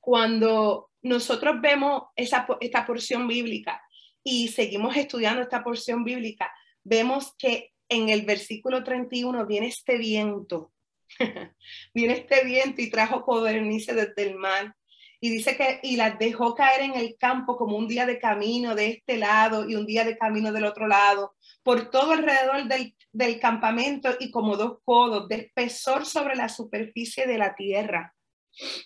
Cuando 0.00 0.90
nosotros 1.02 1.60
vemos 1.60 2.04
esta 2.16 2.86
porción 2.86 3.28
bíblica 3.28 3.80
y 4.22 4.48
seguimos 4.48 4.96
estudiando 4.96 5.42
esta 5.42 5.62
porción 5.62 6.04
bíblica, 6.04 6.52
vemos 6.82 7.34
que 7.38 7.72
en 7.88 8.08
el 8.08 8.22
versículo 8.22 8.82
31 8.82 9.46
viene 9.46 9.68
este 9.68 9.96
viento 9.96 10.72
Viene 11.94 12.14
este 12.14 12.44
viento 12.44 12.82
y 12.82 12.90
trajo 12.90 13.22
codornices 13.22 13.94
desde 13.94 14.30
el 14.30 14.36
mar. 14.36 14.74
Y 15.18 15.30
dice 15.30 15.56
que 15.56 15.80
y 15.82 15.96
las 15.96 16.18
dejó 16.18 16.54
caer 16.54 16.82
en 16.82 16.94
el 16.94 17.16
campo 17.18 17.56
como 17.56 17.76
un 17.76 17.88
día 17.88 18.04
de 18.04 18.18
camino 18.18 18.74
de 18.74 18.88
este 18.88 19.16
lado 19.16 19.68
y 19.68 19.74
un 19.74 19.86
día 19.86 20.04
de 20.04 20.18
camino 20.18 20.52
del 20.52 20.66
otro 20.66 20.86
lado, 20.86 21.34
por 21.62 21.90
todo 21.90 22.12
alrededor 22.12 22.68
del, 22.68 22.94
del 23.12 23.40
campamento 23.40 24.14
y 24.20 24.30
como 24.30 24.56
dos 24.56 24.78
codos 24.84 25.26
de 25.28 25.36
espesor 25.36 26.04
sobre 26.04 26.36
la 26.36 26.48
superficie 26.48 27.26
de 27.26 27.38
la 27.38 27.54
tierra. 27.54 28.14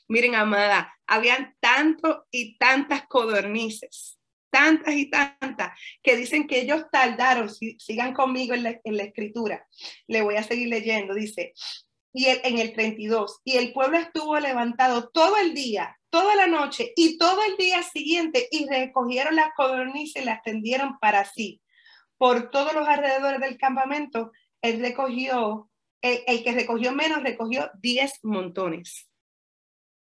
Miren, 0.09 0.35
amada, 0.35 0.95
habían 1.07 1.55
tanto 1.61 2.27
y 2.31 2.57
tantas 2.59 3.07
codornices, 3.07 4.19
tantas 4.51 4.95
y 4.95 5.11
tantas, 5.11 5.79
que 6.03 6.17
dicen 6.17 6.47
que 6.47 6.61
ellos 6.61 6.85
tardaron, 6.91 7.51
si, 7.51 7.77
sigan 7.79 8.15
conmigo 8.15 8.55
en 8.55 8.97
la 8.97 9.03
escritura, 9.03 9.67
le 10.07 10.23
voy 10.23 10.37
a 10.37 10.43
seguir 10.43 10.69
leyendo, 10.69 11.15
dice, 11.15 11.55
y 12.13 12.27
el, 12.27 12.41
en 12.45 12.59
el 12.59 12.73
32, 12.73 13.41
y 13.45 13.57
el 13.57 13.73
pueblo 13.73 13.99
estuvo 13.99 14.39
levantado 14.39 15.09
todo 15.11 15.37
el 15.37 15.55
día, 15.55 15.99
toda 16.11 16.35
la 16.35 16.47
noche 16.47 16.93
y 16.97 17.19
todo 17.19 17.41
el 17.45 17.57
día 17.57 17.83
siguiente 17.83 18.49
y 18.51 18.69
recogieron 18.69 19.37
las 19.37 19.51
codornices 19.57 20.23
y 20.23 20.27
las 20.27 20.43
tendieron 20.43 20.99
para 20.99 21.25
sí. 21.25 21.61
Por 22.19 22.51
todos 22.51 22.75
los 22.75 22.87
alrededores 22.87 23.41
del 23.41 23.57
campamento, 23.57 24.33
él 24.61 24.81
recogió, 24.81 25.71
el, 26.03 26.45
que 26.45 26.53
recogió 26.53 26.93
menos 26.93 27.23
recogió 27.23 27.71
10 27.81 28.13
montones. 28.25 29.09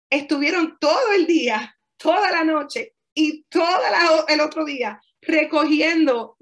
Estuvieron 0.10 0.77
todo 0.79 1.13
el 1.13 1.25
día, 1.25 1.77
toda 1.97 2.31
la 2.31 2.43
noche 2.43 2.93
y 3.13 3.43
todo 3.43 3.79
el 4.27 4.41
otro 4.41 4.65
día 4.65 5.01
recogiendo 5.21 6.38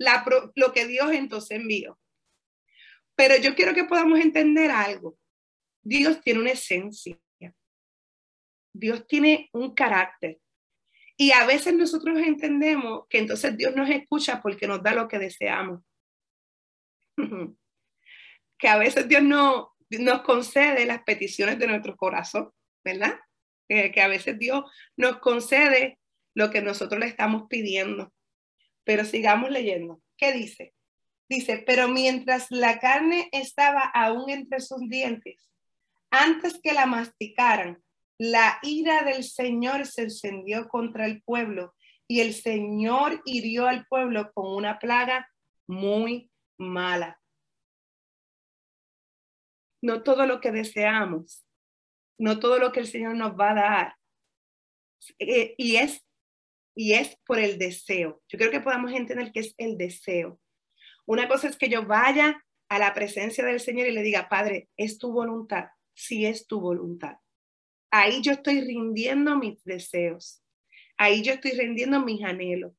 lo 0.55 0.73
que 0.73 0.85
Dios 0.85 1.11
entonces 1.11 1.59
envió. 1.59 1.97
Pero 3.15 3.37
yo 3.37 3.55
quiero 3.55 3.73
que 3.73 3.85
podamos 3.85 4.19
entender 4.19 4.71
algo. 4.71 5.15
Dios 5.83 6.21
tiene 6.21 6.39
una 6.39 6.51
esencia. 6.51 7.17
Dios 8.73 9.05
tiene 9.05 9.49
un 9.53 9.75
carácter. 9.75 10.39
Y 11.15 11.31
a 11.31 11.45
veces 11.45 11.75
nosotros 11.75 12.17
entendemos 12.19 13.05
que 13.07 13.19
entonces 13.19 13.55
Dios 13.55 13.75
nos 13.75 13.89
escucha 13.89 14.41
porque 14.41 14.67
nos 14.67 14.81
da 14.81 14.95
lo 14.95 15.07
que 15.07 15.19
deseamos. 15.19 15.81
que 18.57 18.67
a 18.67 18.77
veces 18.77 19.07
Dios 19.07 19.21
no, 19.21 19.75
nos 19.89 20.23
concede 20.23 20.85
las 20.85 21.03
peticiones 21.03 21.59
de 21.59 21.67
nuestro 21.67 21.95
corazón, 21.95 22.51
¿verdad? 22.83 23.19
que 23.67 24.01
a 24.01 24.07
veces 24.07 24.37
Dios 24.37 24.65
nos 24.97 25.17
concede 25.17 25.97
lo 26.35 26.51
que 26.51 26.61
nosotros 26.61 26.99
le 26.99 27.07
estamos 27.07 27.47
pidiendo. 27.49 28.13
Pero 28.83 29.03
sigamos 29.05 29.49
leyendo. 29.49 30.01
¿Qué 30.17 30.31
dice? 30.31 30.75
Dice, 31.29 31.63
pero 31.65 31.87
mientras 31.87 32.51
la 32.51 32.79
carne 32.79 33.29
estaba 33.31 33.81
aún 33.81 34.29
entre 34.29 34.59
sus 34.59 34.87
dientes, 34.89 35.49
antes 36.13 36.59
que 36.61 36.73
la 36.73 36.85
masticaran, 36.85 37.83
la 38.19 38.59
ira 38.61 39.01
del 39.01 39.23
Señor 39.23 39.87
se 39.87 40.03
encendió 40.03 40.69
contra 40.69 41.07
el 41.07 41.23
pueblo 41.23 41.73
y 42.07 42.19
el 42.19 42.35
Señor 42.35 43.23
hirió 43.25 43.67
al 43.67 43.87
pueblo 43.87 44.31
con 44.33 44.53
una 44.53 44.77
plaga 44.77 45.27
muy 45.67 46.29
mala. 46.59 47.19
No 49.81 50.03
todo 50.03 50.27
lo 50.27 50.39
que 50.39 50.51
deseamos, 50.51 51.43
no 52.19 52.39
todo 52.39 52.59
lo 52.59 52.71
que 52.71 52.81
el 52.81 52.87
Señor 52.87 53.15
nos 53.15 53.31
va 53.31 53.49
a 53.49 53.55
dar. 53.55 53.95
Eh, 55.17 55.55
y, 55.57 55.77
es, 55.77 56.07
y 56.75 56.93
es 56.93 57.17
por 57.25 57.39
el 57.39 57.57
deseo. 57.57 58.21
Yo 58.27 58.37
creo 58.37 58.51
que 58.51 58.61
podamos 58.61 58.91
entender 58.91 59.31
que 59.31 59.39
es 59.39 59.55
el 59.57 59.79
deseo. 59.79 60.39
Una 61.07 61.27
cosa 61.27 61.47
es 61.47 61.57
que 61.57 61.69
yo 61.69 61.87
vaya 61.87 62.45
a 62.69 62.77
la 62.77 62.93
presencia 62.93 63.43
del 63.43 63.59
Señor 63.59 63.87
y 63.87 63.91
le 63.93 64.03
diga, 64.03 64.29
Padre, 64.29 64.69
es 64.77 64.99
tu 64.99 65.11
voluntad 65.11 65.69
si 65.93 66.25
es 66.25 66.47
tu 66.47 66.59
voluntad. 66.59 67.17
Ahí 67.91 68.21
yo 68.21 68.31
estoy 68.31 68.61
rindiendo 68.61 69.37
mis 69.37 69.63
deseos. 69.63 70.43
Ahí 70.97 71.21
yo 71.21 71.33
estoy 71.33 71.51
rindiendo 71.51 71.99
mis 71.99 72.23
anhelos. 72.23 72.73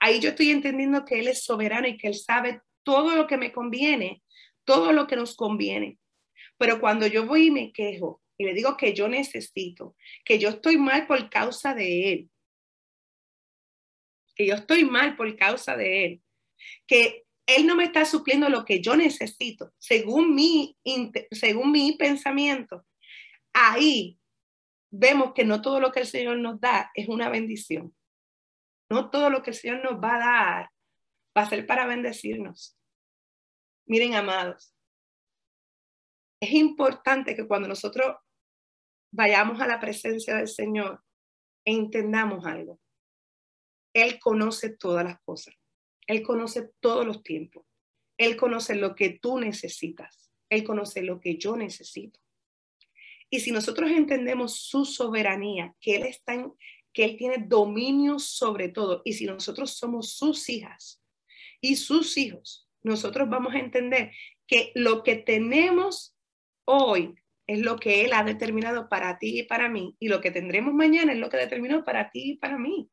Ahí 0.00 0.20
yo 0.20 0.30
estoy 0.30 0.50
entendiendo 0.50 1.04
que 1.04 1.20
Él 1.20 1.28
es 1.28 1.44
soberano 1.44 1.88
y 1.88 1.96
que 1.96 2.08
Él 2.08 2.14
sabe 2.14 2.60
todo 2.82 3.14
lo 3.16 3.26
que 3.26 3.36
me 3.36 3.52
conviene, 3.52 4.22
todo 4.64 4.92
lo 4.92 5.06
que 5.06 5.16
nos 5.16 5.36
conviene. 5.36 5.98
Pero 6.58 6.80
cuando 6.80 7.06
yo 7.06 7.26
voy 7.26 7.46
y 7.46 7.50
me 7.50 7.72
quejo 7.72 8.22
y 8.38 8.44
le 8.44 8.54
digo 8.54 8.76
que 8.76 8.94
yo 8.94 9.08
necesito, 9.08 9.96
que 10.24 10.38
yo 10.38 10.50
estoy 10.50 10.76
mal 10.76 11.06
por 11.06 11.28
causa 11.30 11.74
de 11.74 12.12
Él, 12.12 12.30
que 14.34 14.46
yo 14.46 14.54
estoy 14.54 14.84
mal 14.84 15.16
por 15.16 15.36
causa 15.36 15.76
de 15.76 16.04
Él, 16.04 16.22
que 16.86 17.23
él 17.46 17.66
no 17.66 17.76
me 17.76 17.84
está 17.84 18.04
supliendo 18.04 18.48
lo 18.48 18.64
que 18.64 18.80
yo 18.80 18.96
necesito, 18.96 19.72
según 19.78 20.34
mi, 20.34 20.76
según 21.30 21.72
mi 21.72 21.92
pensamiento. 21.96 22.86
Ahí 23.52 24.18
vemos 24.90 25.32
que 25.34 25.44
no 25.44 25.60
todo 25.60 25.80
lo 25.80 25.92
que 25.92 26.00
el 26.00 26.06
Señor 26.06 26.38
nos 26.38 26.60
da 26.60 26.90
es 26.94 27.08
una 27.08 27.28
bendición. 27.28 27.94
No 28.90 29.10
todo 29.10 29.30
lo 29.30 29.42
que 29.42 29.50
el 29.50 29.56
Señor 29.56 29.82
nos 29.82 30.02
va 30.02 30.16
a 30.16 30.18
dar 30.18 30.70
va 31.36 31.42
a 31.42 31.48
ser 31.48 31.66
para 31.66 31.86
bendecirnos. 31.86 32.78
Miren, 33.86 34.14
amados, 34.14 34.74
es 36.40 36.52
importante 36.52 37.34
que 37.34 37.46
cuando 37.46 37.68
nosotros 37.68 38.16
vayamos 39.12 39.60
a 39.60 39.66
la 39.66 39.80
presencia 39.80 40.36
del 40.36 40.48
Señor, 40.48 41.02
entendamos 41.64 42.46
algo. 42.46 42.80
Él 43.92 44.18
conoce 44.20 44.76
todas 44.76 45.04
las 45.04 45.20
cosas. 45.22 45.54
Él 46.06 46.22
conoce 46.22 46.70
todos 46.80 47.06
los 47.06 47.22
tiempos. 47.22 47.64
Él 48.18 48.36
conoce 48.36 48.74
lo 48.74 48.94
que 48.94 49.10
tú 49.10 49.38
necesitas. 49.38 50.30
Él 50.48 50.64
conoce 50.64 51.02
lo 51.02 51.20
que 51.20 51.36
yo 51.36 51.56
necesito. 51.56 52.20
Y 53.30 53.40
si 53.40 53.50
nosotros 53.50 53.90
entendemos 53.90 54.60
su 54.60 54.84
soberanía, 54.84 55.74
que 55.80 55.96
Él 55.96 56.04
está 56.04 56.34
en, 56.34 56.52
que 56.92 57.04
Él 57.04 57.16
tiene 57.16 57.38
dominio 57.38 58.18
sobre 58.18 58.68
todo, 58.68 59.02
y 59.04 59.14
si 59.14 59.26
nosotros 59.26 59.72
somos 59.72 60.12
sus 60.12 60.48
hijas 60.48 61.02
y 61.60 61.76
sus 61.76 62.16
hijos, 62.16 62.68
nosotros 62.82 63.28
vamos 63.28 63.54
a 63.54 63.58
entender 63.58 64.12
que 64.46 64.70
lo 64.74 65.02
que 65.02 65.16
tenemos 65.16 66.14
hoy 66.64 67.14
es 67.46 67.60
lo 67.60 67.76
que 67.76 68.04
Él 68.04 68.12
ha 68.12 68.22
determinado 68.22 68.88
para 68.88 69.18
ti 69.18 69.40
y 69.40 69.42
para 69.42 69.68
mí, 69.68 69.96
y 69.98 70.08
lo 70.08 70.20
que 70.20 70.30
tendremos 70.30 70.72
mañana 70.72 71.12
es 71.12 71.18
lo 71.18 71.28
que 71.28 71.38
determinó 71.38 71.84
para 71.84 72.10
ti 72.10 72.32
y 72.32 72.36
para 72.36 72.58
mí. 72.58 72.88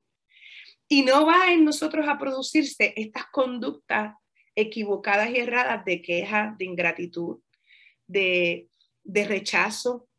Y 0.91 1.04
no 1.04 1.25
va 1.25 1.54
en 1.54 1.63
nosotros 1.63 2.06
a 2.10 2.17
producirse 2.17 2.93
estas 2.97 3.27
conductas 3.27 4.13
equivocadas 4.54 5.30
y 5.30 5.38
erradas 5.38 5.86
de 5.86 6.01
queja, 6.01 6.54
de 6.60 6.65
ingratitud, 6.65 7.39
de, 8.08 8.67
de 9.01 9.23
rechazo 9.25 10.10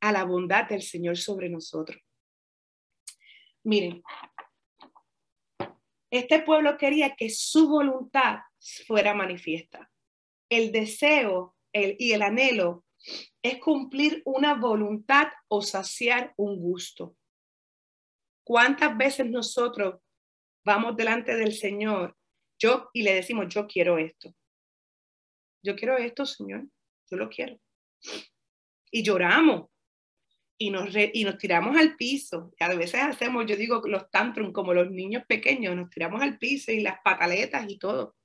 a 0.00 0.10
la 0.10 0.24
bondad 0.24 0.68
del 0.68 0.82
Señor 0.82 1.16
sobre 1.16 1.48
nosotros. 1.48 2.02
Miren, 3.62 4.02
este 6.10 6.42
pueblo 6.42 6.76
quería 6.76 7.14
que 7.14 7.30
su 7.30 7.68
voluntad 7.68 8.40
fuera 8.84 9.14
manifiesta. 9.14 9.88
El 10.48 10.72
deseo 10.72 11.54
el, 11.72 11.94
y 12.00 12.14
el 12.14 12.22
anhelo 12.22 12.84
es 13.44 13.60
cumplir 13.60 14.22
una 14.24 14.54
voluntad 14.54 15.28
o 15.46 15.62
saciar 15.62 16.34
un 16.36 16.58
gusto. 16.58 17.16
¿Cuántas 18.42 18.96
veces 18.96 19.30
nosotros 19.30 20.00
vamos 20.66 20.96
delante 20.96 21.36
del 21.36 21.54
Señor, 21.54 22.16
yo 22.58 22.90
y 22.92 23.02
le 23.02 23.14
decimos, 23.14 23.46
yo 23.54 23.68
quiero 23.68 23.98
esto. 23.98 24.34
Yo 25.62 25.76
quiero 25.76 25.96
esto, 25.96 26.26
Señor. 26.26 26.64
Yo 27.08 27.16
lo 27.16 27.28
quiero. 27.28 27.58
Y 28.90 29.04
lloramos. 29.04 29.70
Y 30.58 30.70
nos, 30.70 30.88
y 30.96 31.22
nos 31.22 31.38
tiramos 31.38 31.76
al 31.76 31.96
piso. 31.96 32.52
Y 32.58 32.64
a 32.64 32.74
veces 32.74 33.00
hacemos, 33.00 33.46
yo 33.46 33.56
digo, 33.56 33.80
los 33.84 34.10
tantrum 34.10 34.52
como 34.52 34.74
los 34.74 34.90
niños 34.90 35.22
pequeños, 35.28 35.76
nos 35.76 35.90
tiramos 35.90 36.20
al 36.20 36.36
piso 36.38 36.72
y 36.72 36.80
las 36.80 36.98
pataletas 37.04 37.70
y 37.70 37.78
todo. 37.78 38.16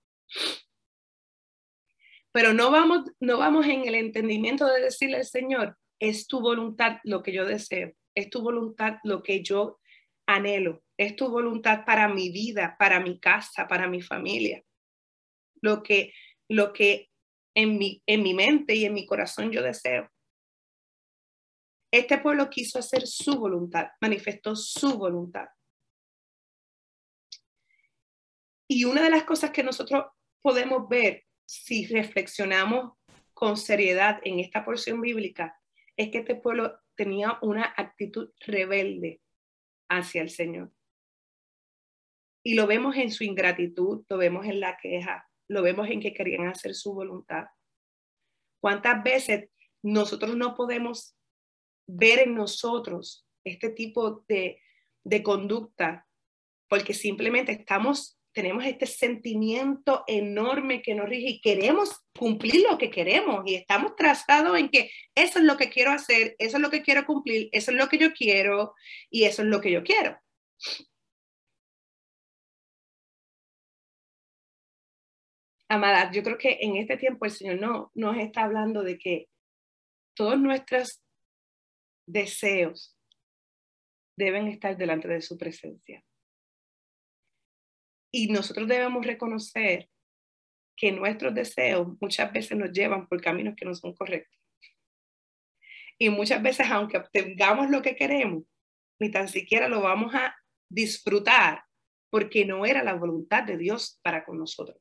Pero 2.31 2.53
no 2.53 2.71
vamos, 2.71 3.11
no 3.19 3.37
vamos 3.37 3.67
en 3.67 3.87
el 3.87 3.95
entendimiento 3.95 4.65
de 4.65 4.81
decirle 4.81 5.17
al 5.17 5.25
Señor, 5.25 5.77
es 5.99 6.27
tu 6.27 6.39
voluntad 6.39 6.97
lo 7.03 7.21
que 7.21 7.33
yo 7.33 7.45
deseo, 7.45 7.93
es 8.15 8.29
tu 8.29 8.41
voluntad 8.41 8.97
lo 9.03 9.21
que 9.21 9.43
yo 9.43 9.80
anhelo, 10.25 10.83
es 10.97 11.15
tu 11.15 11.29
voluntad 11.29 11.85
para 11.85 12.07
mi 12.07 12.29
vida, 12.29 12.75
para 12.77 12.99
mi 12.99 13.19
casa, 13.19 13.67
para 13.67 13.87
mi 13.87 14.01
familia. 14.01 14.63
Lo 15.61 15.83
que, 15.83 16.13
lo 16.47 16.73
que 16.73 17.09
en 17.55 17.77
mi, 17.77 18.01
en 18.05 18.23
mi 18.23 18.33
mente 18.33 18.75
y 18.75 18.85
en 18.85 18.93
mi 18.93 19.05
corazón 19.05 19.51
yo 19.51 19.61
deseo. 19.61 20.09
Este 21.91 22.17
pueblo 22.17 22.49
quiso 22.49 22.79
hacer 22.79 23.05
su 23.05 23.37
voluntad, 23.37 23.89
manifestó 23.99 24.55
su 24.55 24.97
voluntad. 24.97 25.47
Y 28.69 28.85
una 28.85 29.03
de 29.03 29.09
las 29.09 29.23
cosas 29.23 29.51
que 29.51 29.63
nosotros 29.63 30.05
podemos 30.41 30.87
ver 30.87 31.25
si 31.45 31.85
reflexionamos 31.87 32.93
con 33.33 33.57
seriedad 33.57 34.21
en 34.23 34.39
esta 34.39 34.63
porción 34.63 35.01
bíblica 35.01 35.59
es 35.97 36.09
que 36.09 36.19
este 36.19 36.35
pueblo 36.35 36.79
tenía 36.95 37.37
una 37.41 37.73
actitud 37.75 38.31
rebelde 38.39 39.21
hacia 39.91 40.21
el 40.21 40.29
Señor. 40.29 40.71
Y 42.43 42.55
lo 42.55 42.65
vemos 42.65 42.95
en 42.95 43.11
su 43.11 43.23
ingratitud, 43.23 44.05
lo 44.09 44.17
vemos 44.17 44.45
en 44.45 44.59
la 44.59 44.77
queja, 44.77 45.29
lo 45.47 45.61
vemos 45.61 45.89
en 45.89 45.99
que 45.99 46.13
querían 46.13 46.47
hacer 46.47 46.73
su 46.73 46.93
voluntad. 46.93 47.45
¿Cuántas 48.61 49.03
veces 49.03 49.49
nosotros 49.83 50.35
no 50.35 50.55
podemos 50.55 51.15
ver 51.87 52.19
en 52.19 52.35
nosotros 52.35 53.27
este 53.43 53.69
tipo 53.69 54.23
de, 54.27 54.61
de 55.03 55.23
conducta 55.23 56.07
porque 56.69 56.93
simplemente 56.93 57.51
estamos 57.51 58.17
tenemos 58.33 58.65
este 58.65 58.85
sentimiento 58.85 60.03
enorme 60.07 60.81
que 60.81 60.95
nos 60.95 61.09
rige 61.09 61.29
y 61.29 61.41
queremos 61.41 62.01
cumplir 62.17 62.63
lo 62.69 62.77
que 62.77 62.89
queremos 62.89 63.43
y 63.45 63.55
estamos 63.55 63.95
trazados 63.95 64.57
en 64.57 64.69
que 64.69 64.89
eso 65.15 65.39
es 65.39 65.45
lo 65.45 65.57
que 65.57 65.69
quiero 65.69 65.91
hacer, 65.91 66.35
eso 66.39 66.57
es 66.57 66.61
lo 66.61 66.69
que 66.69 66.81
quiero 66.81 67.05
cumplir, 67.05 67.49
eso 67.51 67.71
es 67.71 67.77
lo 67.77 67.87
que 67.89 67.97
yo 67.97 68.13
quiero 68.13 68.73
y 69.09 69.25
eso 69.25 69.41
es 69.41 69.47
lo 69.49 69.59
que 69.61 69.71
yo 69.71 69.83
quiero. 69.83 70.17
Amada, 75.67 76.11
yo 76.11 76.21
creo 76.21 76.37
que 76.37 76.57
en 76.61 76.75
este 76.75 76.97
tiempo 76.97 77.25
el 77.25 77.31
Señor 77.31 77.59
no 77.59 77.91
nos 77.95 78.17
está 78.17 78.43
hablando 78.43 78.83
de 78.83 78.97
que 78.97 79.29
todos 80.13 80.37
nuestros 80.39 81.01
deseos 82.05 82.97
deben 84.17 84.47
estar 84.47 84.77
delante 84.77 85.07
de 85.07 85.21
su 85.21 85.37
presencia. 85.37 86.03
Y 88.11 88.27
nosotros 88.27 88.67
debemos 88.67 89.05
reconocer 89.05 89.89
que 90.75 90.91
nuestros 90.91 91.33
deseos 91.33 91.87
muchas 92.01 92.31
veces 92.33 92.57
nos 92.57 92.71
llevan 92.71 93.07
por 93.07 93.21
caminos 93.21 93.55
que 93.55 93.65
no 93.65 93.73
son 93.73 93.93
correctos. 93.93 94.37
Y 95.97 96.09
muchas 96.09 96.41
veces, 96.41 96.67
aunque 96.69 96.97
obtengamos 96.97 97.69
lo 97.69 97.81
que 97.81 97.95
queremos, 97.95 98.43
ni 98.99 99.11
tan 99.11 99.27
siquiera 99.27 99.67
lo 99.67 99.81
vamos 99.81 100.13
a 100.15 100.35
disfrutar 100.69 101.63
porque 102.09 102.45
no 102.45 102.65
era 102.65 102.83
la 102.83 102.95
voluntad 102.95 103.43
de 103.43 103.57
Dios 103.57 103.99
para 104.01 104.25
con 104.25 104.37
nosotros. 104.37 104.77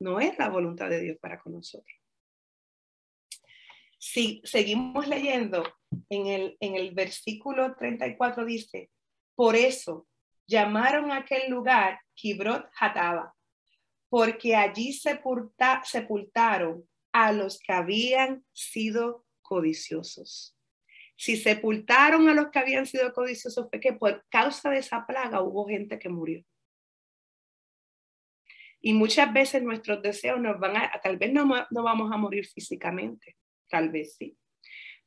No 0.00 0.20
es 0.20 0.38
la 0.38 0.48
voluntad 0.48 0.88
de 0.88 1.00
Dios 1.00 1.18
para 1.20 1.40
con 1.40 1.52
nosotros. 1.52 1.96
Si 3.98 4.40
seguimos 4.44 5.08
leyendo, 5.08 5.64
en 6.08 6.26
el, 6.26 6.56
en 6.60 6.76
el 6.76 6.94
versículo 6.94 7.74
34 7.74 8.44
dice, 8.44 8.90
por 9.34 9.56
eso 9.56 10.06
llamaron 10.48 11.12
a 11.12 11.18
aquel 11.18 11.50
lugar 11.50 12.00
Kibrot 12.14 12.68
Hataba, 12.80 13.34
porque 14.08 14.56
allí 14.56 14.92
sepultaron 14.92 16.88
a 17.12 17.32
los 17.32 17.58
que 17.60 17.72
habían 17.72 18.44
sido 18.52 19.26
codiciosos. 19.42 20.56
Si 21.16 21.36
sepultaron 21.36 22.28
a 22.28 22.34
los 22.34 22.48
que 22.50 22.58
habían 22.58 22.86
sido 22.86 23.12
codiciosos 23.12 23.68
fue 23.70 23.80
que 23.80 23.92
por 23.92 24.24
causa 24.30 24.70
de 24.70 24.78
esa 24.78 25.06
plaga 25.06 25.42
hubo 25.42 25.66
gente 25.66 25.98
que 25.98 26.08
murió. 26.08 26.44
Y 28.80 28.92
muchas 28.94 29.32
veces 29.32 29.62
nuestros 29.62 30.00
deseos 30.00 30.40
nos 30.40 30.58
van 30.58 30.76
a, 30.76 31.00
tal 31.02 31.18
vez 31.18 31.32
no, 31.32 31.44
no 31.44 31.82
vamos 31.82 32.10
a 32.12 32.16
morir 32.16 32.46
físicamente, 32.46 33.36
tal 33.68 33.90
vez 33.90 34.14
sí, 34.16 34.38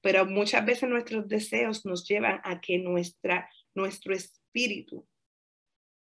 pero 0.02 0.26
muchas 0.26 0.66
veces 0.66 0.90
nuestros 0.90 1.28
deseos 1.28 1.86
nos 1.86 2.06
llevan 2.06 2.42
a 2.44 2.60
que 2.60 2.78
nuestra, 2.78 3.50
nuestro 3.74 4.14
espíritu 4.14 5.08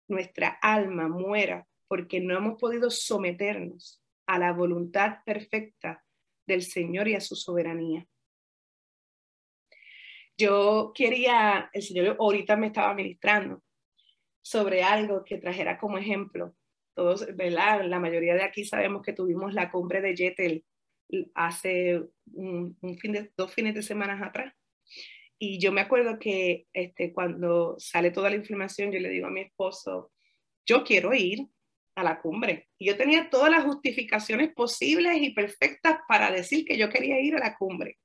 nuestra 0.07 0.57
alma 0.61 1.07
muera 1.07 1.67
porque 1.87 2.19
no 2.19 2.37
hemos 2.37 2.59
podido 2.59 2.89
someternos 2.89 4.01
a 4.25 4.39
la 4.39 4.51
voluntad 4.51 5.17
perfecta 5.25 6.03
del 6.47 6.63
Señor 6.63 7.07
y 7.07 7.15
a 7.15 7.21
su 7.21 7.35
soberanía. 7.35 8.07
Yo 10.37 10.91
quería, 10.95 11.69
el 11.73 11.81
Señor 11.83 12.17
ahorita 12.19 12.55
me 12.55 12.67
estaba 12.67 12.93
ministrando 12.93 13.61
sobre 14.41 14.83
algo 14.83 15.23
que 15.23 15.37
trajera 15.37 15.77
como 15.77 15.97
ejemplo. 15.97 16.55
Todos, 16.95 17.25
¿verdad? 17.35 17.85
La 17.85 17.99
mayoría 17.99 18.35
de 18.35 18.43
aquí 18.43 18.65
sabemos 18.65 19.03
que 19.03 19.13
tuvimos 19.13 19.53
la 19.53 19.71
cumbre 19.71 20.01
de 20.01 20.15
Yetel 20.15 20.65
hace 21.33 22.03
un, 22.33 22.77
fin 22.99 23.11
de, 23.11 23.31
dos 23.37 23.53
fines 23.53 23.75
de 23.75 23.83
semana 23.83 24.19
atrás. 24.25 24.53
Y 25.39 25.59
yo 25.59 25.71
me 25.71 25.81
acuerdo 25.81 26.19
que 26.19 26.67
este, 26.73 27.11
cuando 27.11 27.75
sale 27.77 28.11
toda 28.11 28.29
la 28.29 28.35
información, 28.35 28.91
yo 28.91 28.99
le 28.99 29.09
digo 29.09 29.27
a 29.27 29.31
mi 29.31 29.41
esposo, 29.41 30.11
yo 30.65 30.83
quiero 30.83 31.13
ir 31.13 31.47
a 31.95 32.03
la 32.03 32.21
cumbre. 32.21 32.69
Y 32.77 32.87
yo 32.87 32.97
tenía 32.97 33.29
todas 33.29 33.51
las 33.51 33.65
justificaciones 33.65 34.53
posibles 34.53 35.17
y 35.21 35.31
perfectas 35.31 35.99
para 36.07 36.31
decir 36.31 36.65
que 36.65 36.77
yo 36.77 36.89
quería 36.89 37.19
ir 37.19 37.35
a 37.35 37.39
la 37.39 37.57
cumbre. 37.57 37.97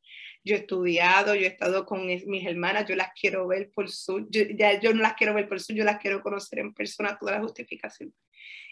Yo 0.45 0.55
he 0.55 0.59
estudiado, 0.59 1.35
yo 1.35 1.43
he 1.43 1.49
estado 1.49 1.85
con 1.85 2.07
mis 2.07 2.47
hermanas, 2.47 2.87
yo 2.89 2.97
las 2.97 3.11
quiero 3.19 3.47
ver 3.47 3.71
por 3.73 3.91
su, 3.91 4.27
yo, 4.31 4.43
ya, 4.57 4.81
yo 4.81 4.95
no 4.95 5.03
las 5.03 5.15
quiero 5.15 5.35
ver 5.35 5.49
por 5.49 5.61
su, 5.61 5.75
yo 5.75 5.85
las 5.85 5.99
quiero 5.99 6.23
conocer 6.23 6.61
en 6.61 6.75
persona, 6.75 7.19
todas 7.19 7.35
las 7.37 7.45
justificaciones. 7.45 8.15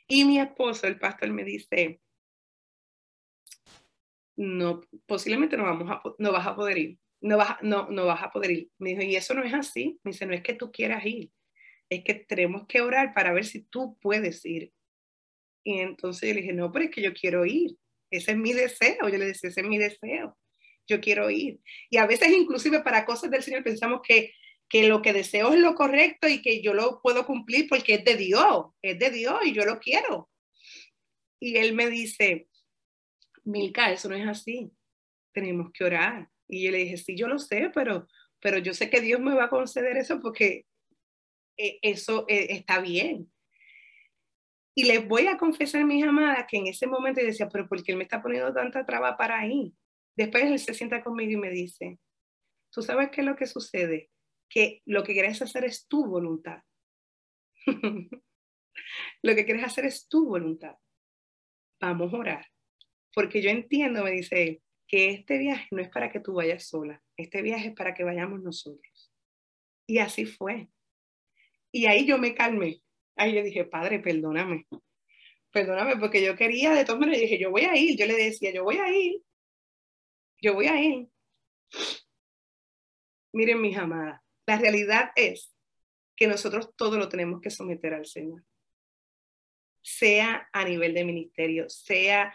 Y 0.08 0.24
mi 0.24 0.38
esposo, 0.38 0.86
el 0.86 0.98
pastor, 0.98 1.30
me 1.30 1.44
dice, 1.44 2.00
no, 4.36 4.82
posiblemente 5.06 5.56
no, 5.56 5.64
vamos 5.64 5.90
a, 5.90 6.02
no 6.18 6.32
vas 6.32 6.46
a 6.46 6.54
poder 6.54 6.78
ir 6.78 6.98
no 7.26 7.36
vas, 7.36 7.56
no, 7.62 7.88
no 7.90 8.06
vas 8.06 8.22
a 8.22 8.30
poder 8.30 8.50
ir. 8.52 8.70
Me 8.78 8.90
dijo, 8.90 9.02
y 9.02 9.16
eso 9.16 9.34
no 9.34 9.42
es 9.42 9.52
así. 9.52 9.98
Me 10.04 10.12
dice, 10.12 10.26
no 10.26 10.34
es 10.34 10.42
que 10.42 10.54
tú 10.54 10.70
quieras 10.70 11.04
ir, 11.04 11.30
es 11.90 12.04
que 12.04 12.14
tenemos 12.14 12.66
que 12.66 12.80
orar 12.80 13.12
para 13.14 13.32
ver 13.32 13.44
si 13.44 13.62
tú 13.62 13.98
puedes 14.00 14.44
ir. 14.44 14.72
Y 15.64 15.80
entonces 15.80 16.28
yo 16.28 16.34
le 16.34 16.42
dije, 16.42 16.52
no, 16.52 16.70
pero 16.70 16.84
es 16.84 16.90
que 16.92 17.02
yo 17.02 17.12
quiero 17.12 17.44
ir. 17.44 17.76
Ese 18.10 18.32
es 18.32 18.36
mi 18.36 18.52
deseo. 18.52 19.08
Yo 19.08 19.18
le 19.18 19.26
decía, 19.26 19.50
ese 19.50 19.62
es 19.62 19.66
mi 19.66 19.78
deseo. 19.78 20.38
Yo 20.86 21.00
quiero 21.00 21.28
ir. 21.28 21.58
Y 21.90 21.96
a 21.96 22.06
veces 22.06 22.30
inclusive 22.30 22.80
para 22.80 23.04
cosas 23.04 23.30
del 23.30 23.42
Señor 23.42 23.64
pensamos 23.64 24.00
que, 24.06 24.32
que 24.68 24.86
lo 24.86 25.02
que 25.02 25.12
deseo 25.12 25.52
es 25.52 25.58
lo 25.58 25.74
correcto 25.74 26.28
y 26.28 26.40
que 26.40 26.62
yo 26.62 26.74
lo 26.74 27.00
puedo 27.02 27.26
cumplir 27.26 27.68
porque 27.68 27.94
es 27.94 28.04
de 28.04 28.16
Dios. 28.16 28.66
Es 28.82 28.98
de 29.00 29.10
Dios 29.10 29.40
y 29.44 29.52
yo 29.52 29.64
lo 29.64 29.80
quiero. 29.80 30.30
Y 31.40 31.56
él 31.56 31.74
me 31.74 31.90
dice, 31.90 32.48
Milka, 33.42 33.90
eso 33.90 34.08
no 34.08 34.14
es 34.14 34.28
así. 34.28 34.70
Tenemos 35.32 35.72
que 35.72 35.84
orar 35.84 36.30
y 36.48 36.64
yo 36.64 36.70
le 36.70 36.78
dije, 36.78 36.96
sí, 36.96 37.16
yo 37.16 37.28
lo 37.28 37.38
sé, 37.38 37.70
pero, 37.74 38.06
pero 38.40 38.58
yo 38.58 38.74
sé 38.74 38.90
que 38.90 39.00
Dios 39.00 39.20
me 39.20 39.34
va 39.34 39.44
a 39.44 39.50
conceder 39.50 39.96
eso 39.96 40.20
porque 40.20 40.66
eh, 41.56 41.78
eso 41.82 42.24
eh, 42.28 42.48
está 42.50 42.80
bien. 42.80 43.30
Y 44.74 44.84
les 44.84 45.06
voy 45.08 45.26
a 45.26 45.38
confesar, 45.38 45.84
mis 45.84 46.04
amadas, 46.04 46.46
que 46.48 46.58
en 46.58 46.66
ese 46.66 46.86
momento 46.86 47.20
yo 47.20 47.26
decía, 47.28 47.48
pero 47.48 47.66
¿por 47.66 47.82
qué 47.82 47.92
él 47.92 47.98
me 47.98 48.04
está 48.04 48.22
poniendo 48.22 48.52
tanta 48.52 48.84
traba 48.84 49.16
para 49.16 49.38
ahí? 49.40 49.74
Después 50.14 50.44
él 50.44 50.58
se 50.58 50.74
sienta 50.74 51.02
conmigo 51.02 51.32
y 51.32 51.36
me 51.36 51.50
dice, 51.50 51.98
¿tú 52.70 52.82
sabes 52.82 53.10
qué 53.10 53.22
es 53.22 53.26
lo 53.26 53.36
que 53.36 53.46
sucede? 53.46 54.10
Que 54.48 54.82
lo 54.84 55.02
que 55.02 55.14
quieres 55.14 55.40
hacer 55.40 55.64
es 55.64 55.88
tu 55.88 56.06
voluntad. 56.06 56.62
lo 59.22 59.34
que 59.34 59.44
quieres 59.44 59.64
hacer 59.64 59.86
es 59.86 60.06
tu 60.08 60.26
voluntad. 60.26 60.76
Vamos 61.80 62.12
a 62.12 62.16
orar. 62.16 62.46
Porque 63.14 63.40
yo 63.40 63.48
entiendo, 63.48 64.04
me 64.04 64.10
dice 64.10 64.42
él, 64.42 64.62
que 64.86 65.10
este 65.10 65.38
viaje 65.38 65.66
no 65.70 65.82
es 65.82 65.88
para 65.88 66.10
que 66.10 66.20
tú 66.20 66.34
vayas 66.34 66.68
sola, 66.68 67.02
este 67.16 67.42
viaje 67.42 67.68
es 67.68 67.74
para 67.74 67.94
que 67.94 68.04
vayamos 68.04 68.42
nosotros. 68.42 69.12
Y 69.86 69.98
así 69.98 70.26
fue. 70.26 70.68
Y 71.72 71.86
ahí 71.86 72.06
yo 72.06 72.18
me 72.18 72.34
calmé. 72.34 72.82
Ahí 73.16 73.34
yo 73.34 73.42
dije, 73.42 73.64
Padre, 73.64 74.00
perdóname. 74.00 74.66
Perdóname, 75.50 75.96
porque 75.96 76.24
yo 76.24 76.36
quería, 76.36 76.72
de 76.72 76.84
todas 76.84 77.00
maneras, 77.00 77.20
dije, 77.20 77.38
yo 77.38 77.50
voy 77.50 77.62
a 77.62 77.76
ir. 77.76 77.96
Yo 77.98 78.06
le 78.06 78.14
decía, 78.14 78.52
yo 78.52 78.64
voy 78.64 78.76
a 78.76 78.90
ir. 78.90 79.22
Yo 80.40 80.54
voy 80.54 80.66
a 80.66 80.80
ir. 80.80 81.08
Miren, 83.32 83.60
mis 83.60 83.76
amadas, 83.76 84.20
la 84.46 84.58
realidad 84.58 85.10
es 85.16 85.54
que 86.16 86.26
nosotros 86.26 86.74
todo 86.76 86.98
lo 86.98 87.08
tenemos 87.08 87.40
que 87.40 87.50
someter 87.50 87.94
al 87.94 88.06
Señor. 88.06 88.42
Sea 89.82 90.48
a 90.52 90.64
nivel 90.64 90.94
de 90.94 91.04
ministerio, 91.04 91.68
sea 91.68 92.34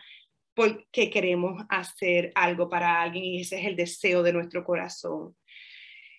porque 0.54 1.10
queremos 1.10 1.64
hacer 1.70 2.32
algo 2.36 2.70
para 2.70 3.02
alguien 3.02 3.24
y 3.24 3.42
ese 3.42 3.60
es 3.60 3.66
el 3.66 3.76
deseo 3.76 4.24
de 4.24 4.34
nuestro 4.34 4.64
corazón. 4.64 5.36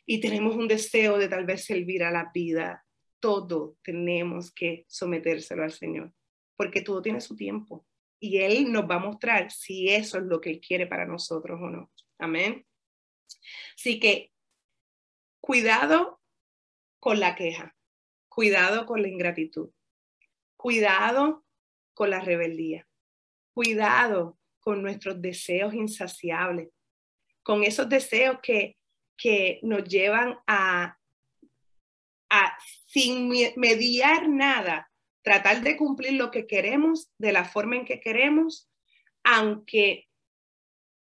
Y 0.07 0.21
tenemos 0.21 0.57
un 0.57 0.69
deseo 0.69 1.19
de 1.19 1.29
tal 1.29 1.45
vez 1.45 1.65
servir 1.65 2.03
a 2.03 2.11
la 2.11 2.31
vida. 2.33 2.85
Todo 3.21 3.77
tenemos 3.83 4.53
que 4.53 4.85
sometérselo 4.89 5.63
al 5.63 5.73
Señor, 5.73 6.13
porque 6.57 6.83
todo 6.83 7.03
tiene 7.03 7.21
su 7.21 7.37
tiempo. 7.37 7.87
Y 8.19 8.39
Él 8.39 8.73
nos 8.73 8.89
va 8.89 8.97
a 8.97 9.07
mostrar 9.07 9.51
si 9.51 9.89
eso 9.89 10.19
es 10.19 10.25
lo 10.25 10.41
que 10.41 10.51
Él 10.51 10.61
quiere 10.61 10.87
para 10.87 11.07
nosotros 11.07 11.61
o 11.61 11.69
no. 11.69 11.91
Amén. 12.19 12.67
Así 13.77 14.01
que 14.01 14.33
cuidado 15.41 16.21
con 17.01 17.21
la 17.21 17.35
queja, 17.35 17.77
cuidado 18.29 18.87
con 18.87 19.03
la 19.03 19.09
ingratitud, 19.09 19.71
cuidado 20.57 21.45
con 21.95 22.11
la 22.11 22.21
rebeldía 22.21 22.87
cuidado 23.53 24.39
con 24.61 24.83
nuestros 24.83 25.21
deseos 25.21 25.75
insaciables, 25.75 26.69
con 27.43 27.65
esos 27.65 27.89
deseos 27.89 28.39
que, 28.43 28.77
que 29.17 29.59
nos 29.63 29.85
llevan 29.85 30.39
a, 30.47 30.97
a, 32.31 32.59
sin 32.87 33.29
mediar 33.57 34.29
nada, 34.29 34.91
tratar 35.23 35.63
de 35.63 35.77
cumplir 35.77 36.15
lo 36.15 36.31
que 36.31 36.47
queremos 36.47 37.11
de 37.19 37.33
la 37.33 37.45
forma 37.45 37.77
en 37.77 37.85
que 37.85 38.01
queremos, 38.01 38.71
aunque 39.25 40.09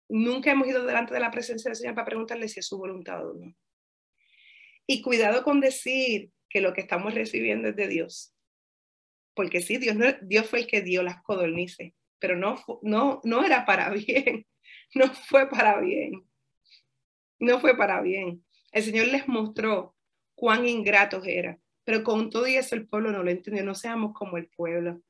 nunca 0.09 0.51
hemos 0.51 0.69
ido 0.69 0.85
delante 0.85 1.15
de 1.15 1.21
la 1.21 1.31
presencia 1.31 1.69
del 1.69 1.77
Señor 1.77 1.95
para 1.95 2.07
preguntarle 2.07 2.49
si 2.49 2.61
es 2.61 2.67
su 2.67 2.79
voluntad 2.79 3.27
o 3.29 3.35
no. 3.35 3.55
Y 4.87 5.03
cuidado 5.03 5.45
con 5.45 5.61
decir 5.61 6.33
que 6.49 6.61
lo 6.61 6.73
que 6.73 6.81
estamos 6.81 7.15
recibiendo 7.15 7.69
es 7.69 7.77
de 7.77 7.87
Dios. 7.87 8.35
Porque 9.35 9.61
sí, 9.61 9.79
Dios, 9.79 9.97
Dios 10.23 10.47
fue 10.47 10.61
el 10.61 10.67
que 10.67 10.83
dio 10.83 11.05
las 11.05 11.23
codornices, 11.23 11.93
pero 12.21 12.37
no, 12.37 12.57
no, 12.83 13.21
no 13.25 13.45
era 13.45 13.65
para 13.65 13.91
bien, 13.91 14.47
no 14.95 15.09
fue 15.09 15.49
para 15.49 15.81
bien, 15.81 16.25
no 17.39 17.59
fue 17.59 17.77
para 17.77 18.01
bien. 18.01 18.45
El 18.73 18.83
Señor 18.85 19.09
les 19.09 19.27
mostró 19.27 19.97
cuán 20.37 20.67
ingratos 20.69 21.27
eran, 21.27 21.61
Pero 21.85 22.05
con 22.05 22.31
todo 22.31 22.47
y 22.47 22.55
eso 22.55 22.75
el 22.75 22.87
pueblo 22.87 23.11
no 23.11 23.23
lo 23.23 23.31
entendió. 23.31 23.65
No 23.65 23.75
seamos 23.75 24.13
como 24.15 24.37
el 24.37 24.49
pueblo. 24.49 25.01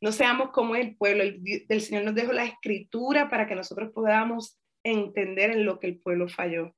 No 0.00 0.10
seamos 0.10 0.50
como 0.50 0.74
el 0.74 0.96
pueblo. 0.96 1.22
El, 1.22 1.64
el 1.68 1.80
Señor 1.80 2.04
nos 2.04 2.14
dejó 2.14 2.32
la 2.32 2.44
escritura 2.44 3.28
para 3.28 3.46
que 3.46 3.54
nosotros 3.54 3.92
podamos 3.92 4.58
entender 4.82 5.50
en 5.50 5.64
lo 5.64 5.78
que 5.78 5.86
el 5.86 6.00
pueblo 6.00 6.28
falló. 6.28 6.74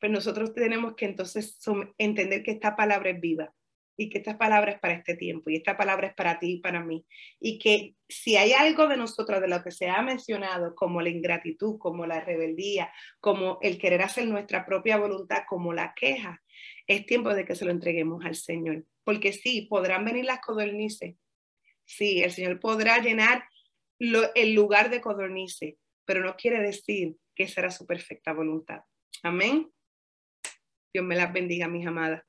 Pues 0.00 0.10
nosotros 0.10 0.54
tenemos 0.54 0.96
que 0.96 1.04
entonces 1.04 1.58
entender 1.98 2.42
que 2.42 2.50
esta 2.50 2.74
palabra 2.74 3.10
es 3.10 3.20
viva 3.20 3.54
y 3.96 4.10
que 4.10 4.18
esta 4.18 4.38
palabra 4.38 4.72
es 4.72 4.80
para 4.80 4.94
este 4.94 5.16
tiempo 5.16 5.50
y 5.50 5.56
esta 5.56 5.76
palabra 5.76 6.08
es 6.08 6.14
para 6.14 6.38
ti 6.38 6.54
y 6.54 6.60
para 6.60 6.82
mí. 6.82 7.04
Y 7.40 7.58
que 7.58 7.94
si 8.08 8.36
hay 8.36 8.52
algo 8.52 8.88
de 8.88 8.96
nosotros, 8.96 9.40
de 9.40 9.48
lo 9.48 9.62
que 9.62 9.70
se 9.70 9.88
ha 9.88 10.02
mencionado, 10.02 10.74
como 10.74 11.00
la 11.00 11.10
ingratitud, 11.10 11.78
como 11.78 12.06
la 12.06 12.20
rebeldía, 12.20 12.92
como 13.20 13.58
el 13.62 13.78
querer 13.78 14.02
hacer 14.02 14.26
nuestra 14.26 14.66
propia 14.66 14.96
voluntad, 14.96 15.44
como 15.48 15.72
la 15.72 15.94
queja, 15.94 16.42
es 16.86 17.06
tiempo 17.06 17.34
de 17.34 17.44
que 17.44 17.54
se 17.54 17.64
lo 17.64 17.70
entreguemos 17.70 18.24
al 18.24 18.34
Señor. 18.34 18.84
Porque 19.04 19.32
sí, 19.32 19.62
podrán 19.62 20.04
venir 20.04 20.24
las 20.24 20.40
codornices. 20.40 21.16
Sí, 21.84 22.22
el 22.22 22.32
Señor 22.32 22.60
podrá 22.60 22.98
llenar 22.98 23.44
el 23.98 24.54
lugar 24.54 24.90
de 24.90 25.00
codornices, 25.00 25.76
pero 26.04 26.24
no 26.24 26.36
quiere 26.36 26.60
decir 26.60 27.16
que 27.34 27.46
será 27.48 27.70
su 27.70 27.86
perfecta 27.86 28.32
voluntad. 28.32 28.80
Amén. 29.22 29.70
Dios 30.92 31.04
me 31.04 31.16
las 31.16 31.32
bendiga, 31.32 31.68
mis 31.68 31.86
amadas. 31.86 32.22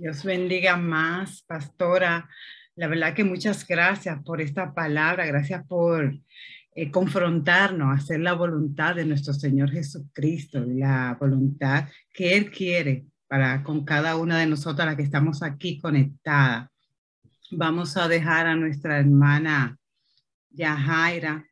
Dios 0.00 0.24
bendiga 0.24 0.78
más, 0.78 1.42
pastora. 1.42 2.26
La 2.74 2.88
verdad 2.88 3.12
que 3.12 3.22
muchas 3.22 3.66
gracias 3.66 4.18
por 4.24 4.40
esta 4.40 4.72
palabra, 4.72 5.26
gracias 5.26 5.66
por 5.66 6.14
eh, 6.74 6.90
confrontarnos, 6.90 7.98
hacer 7.98 8.20
la 8.20 8.32
voluntad 8.32 8.94
de 8.94 9.04
nuestro 9.04 9.34
Señor 9.34 9.70
Jesucristo, 9.70 10.64
la 10.66 11.18
voluntad 11.20 11.90
que 12.14 12.34
Él 12.34 12.50
quiere 12.50 13.04
para 13.28 13.62
con 13.62 13.84
cada 13.84 14.16
una 14.16 14.38
de 14.38 14.46
nosotras 14.46 14.86
las 14.86 14.96
que 14.96 15.02
estamos 15.02 15.42
aquí 15.42 15.78
conectadas. 15.78 16.70
Vamos 17.50 17.98
a 17.98 18.08
dejar 18.08 18.46
a 18.46 18.56
nuestra 18.56 19.00
hermana 19.00 19.78
Yahaira 20.48 21.44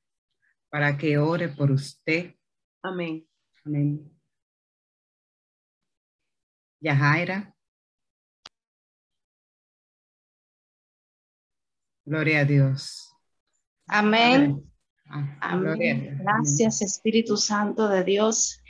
para 0.71 0.97
que 0.97 1.19
ore 1.19 1.49
por 1.51 1.71
usted. 1.71 2.35
Amén. 2.83 3.27
Amén. 3.63 4.11
Yahaira. 6.81 7.55
Gloria 12.09 12.41
a 12.41 12.45
Dios. 12.47 13.15
Amén. 13.87 14.65
Amén. 15.41 16.19
Gracias, 16.23 16.81
Espíritu 16.81 17.37
Santo 17.37 17.87
de 17.87 18.03
Dios. 18.03 18.63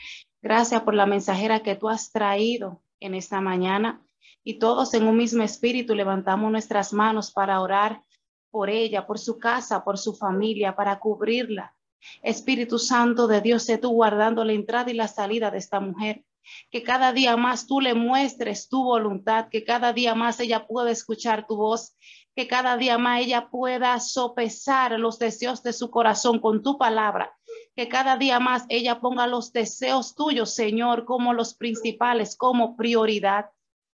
Gracias 0.42 0.82
por 0.82 0.94
la 0.94 1.06
mensajera 1.06 1.62
que 1.62 1.76
tú 1.76 1.88
has 1.88 2.10
traído 2.10 2.82
en 2.98 3.14
esta 3.14 3.40
mañana. 3.40 4.02
Y 4.42 4.58
todos 4.58 4.92
en 4.94 5.04
un 5.06 5.16
mismo 5.16 5.44
espíritu 5.44 5.94
levantamos 5.94 6.50
nuestras 6.50 6.92
manos 6.92 7.30
para 7.30 7.60
orar 7.60 8.02
por 8.50 8.70
ella, 8.70 9.06
por 9.06 9.20
su 9.20 9.38
casa, 9.38 9.84
por 9.84 9.98
su 9.98 10.14
familia, 10.14 10.74
para 10.74 10.98
cubrirla. 10.98 11.76
Espíritu 12.22 12.80
Santo 12.80 13.28
de 13.28 13.40
Dios, 13.40 13.62
sé 13.62 13.78
tú 13.78 13.90
guardando 13.90 14.44
la 14.44 14.52
entrada 14.52 14.90
y 14.90 14.94
la 14.94 15.06
salida 15.06 15.52
de 15.52 15.58
esta 15.58 15.78
mujer. 15.78 16.24
Que 16.72 16.82
cada 16.82 17.12
día 17.12 17.36
más 17.36 17.68
tú 17.68 17.80
le 17.80 17.94
muestres 17.94 18.68
tu 18.68 18.82
voluntad, 18.82 19.46
que 19.48 19.62
cada 19.62 19.92
día 19.92 20.16
más 20.16 20.40
ella 20.40 20.66
pueda 20.66 20.90
escuchar 20.90 21.46
tu 21.46 21.56
voz, 21.56 21.94
que 22.38 22.46
cada 22.46 22.76
día 22.76 22.98
más 22.98 23.20
ella 23.20 23.48
pueda 23.50 23.98
sopesar 23.98 24.92
los 24.92 25.18
deseos 25.18 25.64
de 25.64 25.72
su 25.72 25.90
corazón 25.90 26.38
con 26.38 26.62
tu 26.62 26.78
palabra, 26.78 27.36
que 27.74 27.88
cada 27.88 28.16
día 28.16 28.38
más 28.38 28.64
ella 28.68 29.00
ponga 29.00 29.26
los 29.26 29.52
deseos 29.52 30.14
tuyos, 30.14 30.54
Señor, 30.54 31.04
como 31.04 31.32
los 31.32 31.54
principales, 31.54 32.36
como 32.36 32.76
prioridad. 32.76 33.46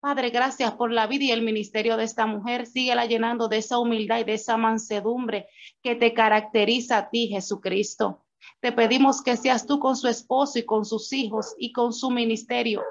Padre, 0.01 0.31
gracias 0.31 0.73
por 0.73 0.91
la 0.91 1.07
vida 1.07 1.25
y 1.25 1.33
el 1.33 1.43
ministerio 1.43 1.99
de 1.99 2.05
esta 2.05 2.25
mujer. 2.25 2.65
Síguela 2.65 3.05
llenando 3.05 3.47
de 3.47 3.59
esa 3.59 3.79
humildad 3.79 4.21
y 4.21 4.25
de 4.25 4.33
esa 4.33 4.57
mansedumbre 4.57 5.47
que 5.83 5.95
te 5.95 6.15
caracteriza 6.15 6.97
a 6.97 7.11
ti, 7.11 7.29
Jesucristo. 7.29 8.25
Te 8.61 8.73
pedimos 8.73 9.23
que 9.23 9.39
seas 9.39 9.67
tú 9.67 9.79
con 9.81 9.97
su 9.97 10.07
esposo 10.07 10.59
y 10.59 10.65
con 10.65 10.85
sus 10.85 11.13
hijos 11.15 11.55
y 11.59 11.73
con 11.73 11.95
su 11.95 12.11
ministerio, 12.11 12.83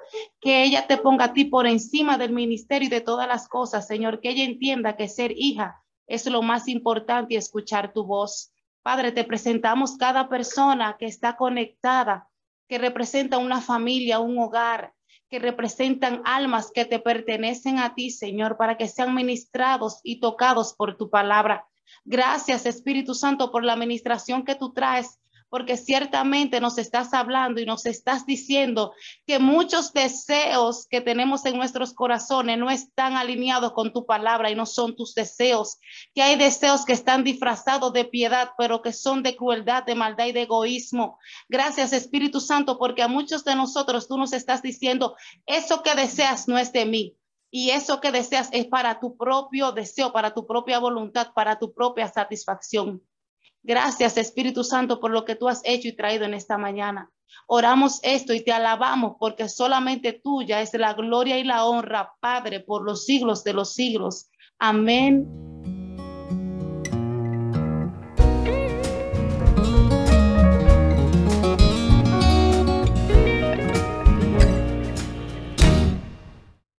que 0.42 0.64
ella 0.64 0.88
te 0.88 0.98
ponga 0.98 1.26
a 1.26 1.34
ti 1.34 1.46
por 1.46 1.68
encima 1.68 2.18
del 2.18 2.32
ministerio 2.32 2.88
y 2.88 2.90
de 2.90 3.02
todas 3.02 3.28
las 3.28 3.48
cosas, 3.48 3.86
Señor, 3.86 4.20
que 4.20 4.32
ella 4.32 4.44
entienda 4.44 4.98
que 4.98 5.08
ser 5.08 5.32
hija 5.38 5.84
es 6.08 6.26
lo 6.26 6.42
más 6.42 6.68
importante 6.68 7.36
y 7.36 7.38
escuchar 7.38 7.94
tu 7.94 8.04
voz. 8.04 8.52
Padre, 8.82 9.12
te 9.12 9.24
presentamos 9.24 9.96
cada 9.96 10.28
persona 10.28 10.98
que 10.98 11.06
está 11.06 11.36
conectada, 11.36 12.28
que 12.68 12.80
representa 12.80 13.38
una 13.38 13.62
familia, 13.62 14.20
un 14.20 14.40
hogar, 14.40 14.94
que 15.30 15.38
representan 15.38 16.24
almas 16.26 16.72
que 16.72 16.86
te 16.86 16.98
pertenecen 16.98 17.78
a 17.78 17.94
ti, 17.94 18.10
Señor, 18.10 18.58
para 18.58 18.76
que 18.76 18.88
sean 18.88 19.14
ministrados 19.14 20.00
y 20.04 20.20
tocados 20.20 20.74
por 20.74 20.98
tu 20.98 21.12
palabra. 21.12 21.68
Gracias, 22.06 22.66
Espíritu 22.66 23.14
Santo, 23.14 23.52
por 23.52 23.64
la 23.64 23.74
administración 23.74 24.44
que 24.44 24.56
tú 24.56 24.74
traes 24.74 25.20
porque 25.50 25.78
ciertamente 25.78 26.62
nos 26.62 26.78
estás 26.78 27.14
hablando 27.14 27.60
y 27.60 27.66
nos 27.66 27.86
estás 27.86 28.26
diciendo 28.26 28.94
que 29.26 29.40
muchos 29.40 29.94
deseos 29.94 30.88
que 30.88 31.02
tenemos 31.02 31.46
en 31.46 31.58
nuestros 31.58 31.94
corazones 31.94 32.58
no 32.58 32.70
están 32.70 33.16
alineados 33.16 33.74
con 33.74 33.92
tu 33.92 34.06
palabra 34.06 34.52
y 34.52 34.56
no 34.56 34.66
son 34.66 34.96
tus 34.96 35.14
deseos, 35.14 35.80
que 36.14 36.22
hay 36.22 36.36
deseos 36.36 36.86
que 36.86 36.94
están 36.94 37.24
disfrazados 37.24 37.92
de 37.94 38.06
piedad, 38.06 38.52
pero 38.58 38.82
que 38.82 38.94
son 38.94 39.24
de 39.24 39.36
crueldad, 39.36 39.84
de 39.84 39.96
maldad 39.96 40.28
y 40.28 40.32
de 40.32 40.44
egoísmo. 40.44 41.18
Gracias 41.48 41.94
Espíritu 41.94 42.40
Santo, 42.40 42.78
porque 42.78 43.04
a 43.04 43.08
muchos 43.08 43.44
de 43.44 43.56
nosotros 43.56 44.08
tú 44.08 44.18
nos 44.18 44.34
estás 44.34 44.62
diciendo, 44.62 45.16
eso 45.46 45.82
que 45.84 45.96
deseas 45.96 46.48
no 46.48 46.58
es 46.58 46.72
de 46.72 46.86
mí. 46.86 47.16
Y 47.52 47.72
eso 47.72 48.00
que 48.00 48.12
deseas 48.12 48.50
es 48.52 48.68
para 48.68 49.00
tu 49.00 49.18
propio 49.18 49.72
deseo, 49.72 50.14
para 50.14 50.36
tu 50.36 50.46
propia 50.46 50.78
voluntad, 50.78 51.34
para 51.34 51.58
tu 51.58 51.74
propia 51.74 52.08
satisfacción. 52.08 53.02
Gracias, 53.64 54.18
Espíritu 54.18 54.64
Santo, 54.64 55.00
por 55.00 55.12
lo 55.12 55.26
que 55.26 55.36
tú 55.36 55.48
has 55.50 55.62
hecho 55.66 55.88
y 55.88 55.96
traído 55.96 56.26
en 56.26 56.34
esta 56.34 56.58
mañana. 56.58 57.12
Oramos 57.48 58.00
esto 58.04 58.34
y 58.34 58.44
te 58.44 58.52
alabamos 58.52 59.16
porque 59.20 59.50
solamente 59.50 60.14
tuya 60.14 60.62
es 60.62 60.74
la 60.74 60.94
gloria 60.94 61.38
y 61.38 61.44
la 61.44 61.66
honra, 61.66 62.14
Padre, 62.20 62.60
por 62.60 62.84
los 62.84 63.06
siglos 63.06 63.44
de 63.44 63.54
los 63.54 63.74
siglos. 63.74 64.30
Amén 64.60 65.49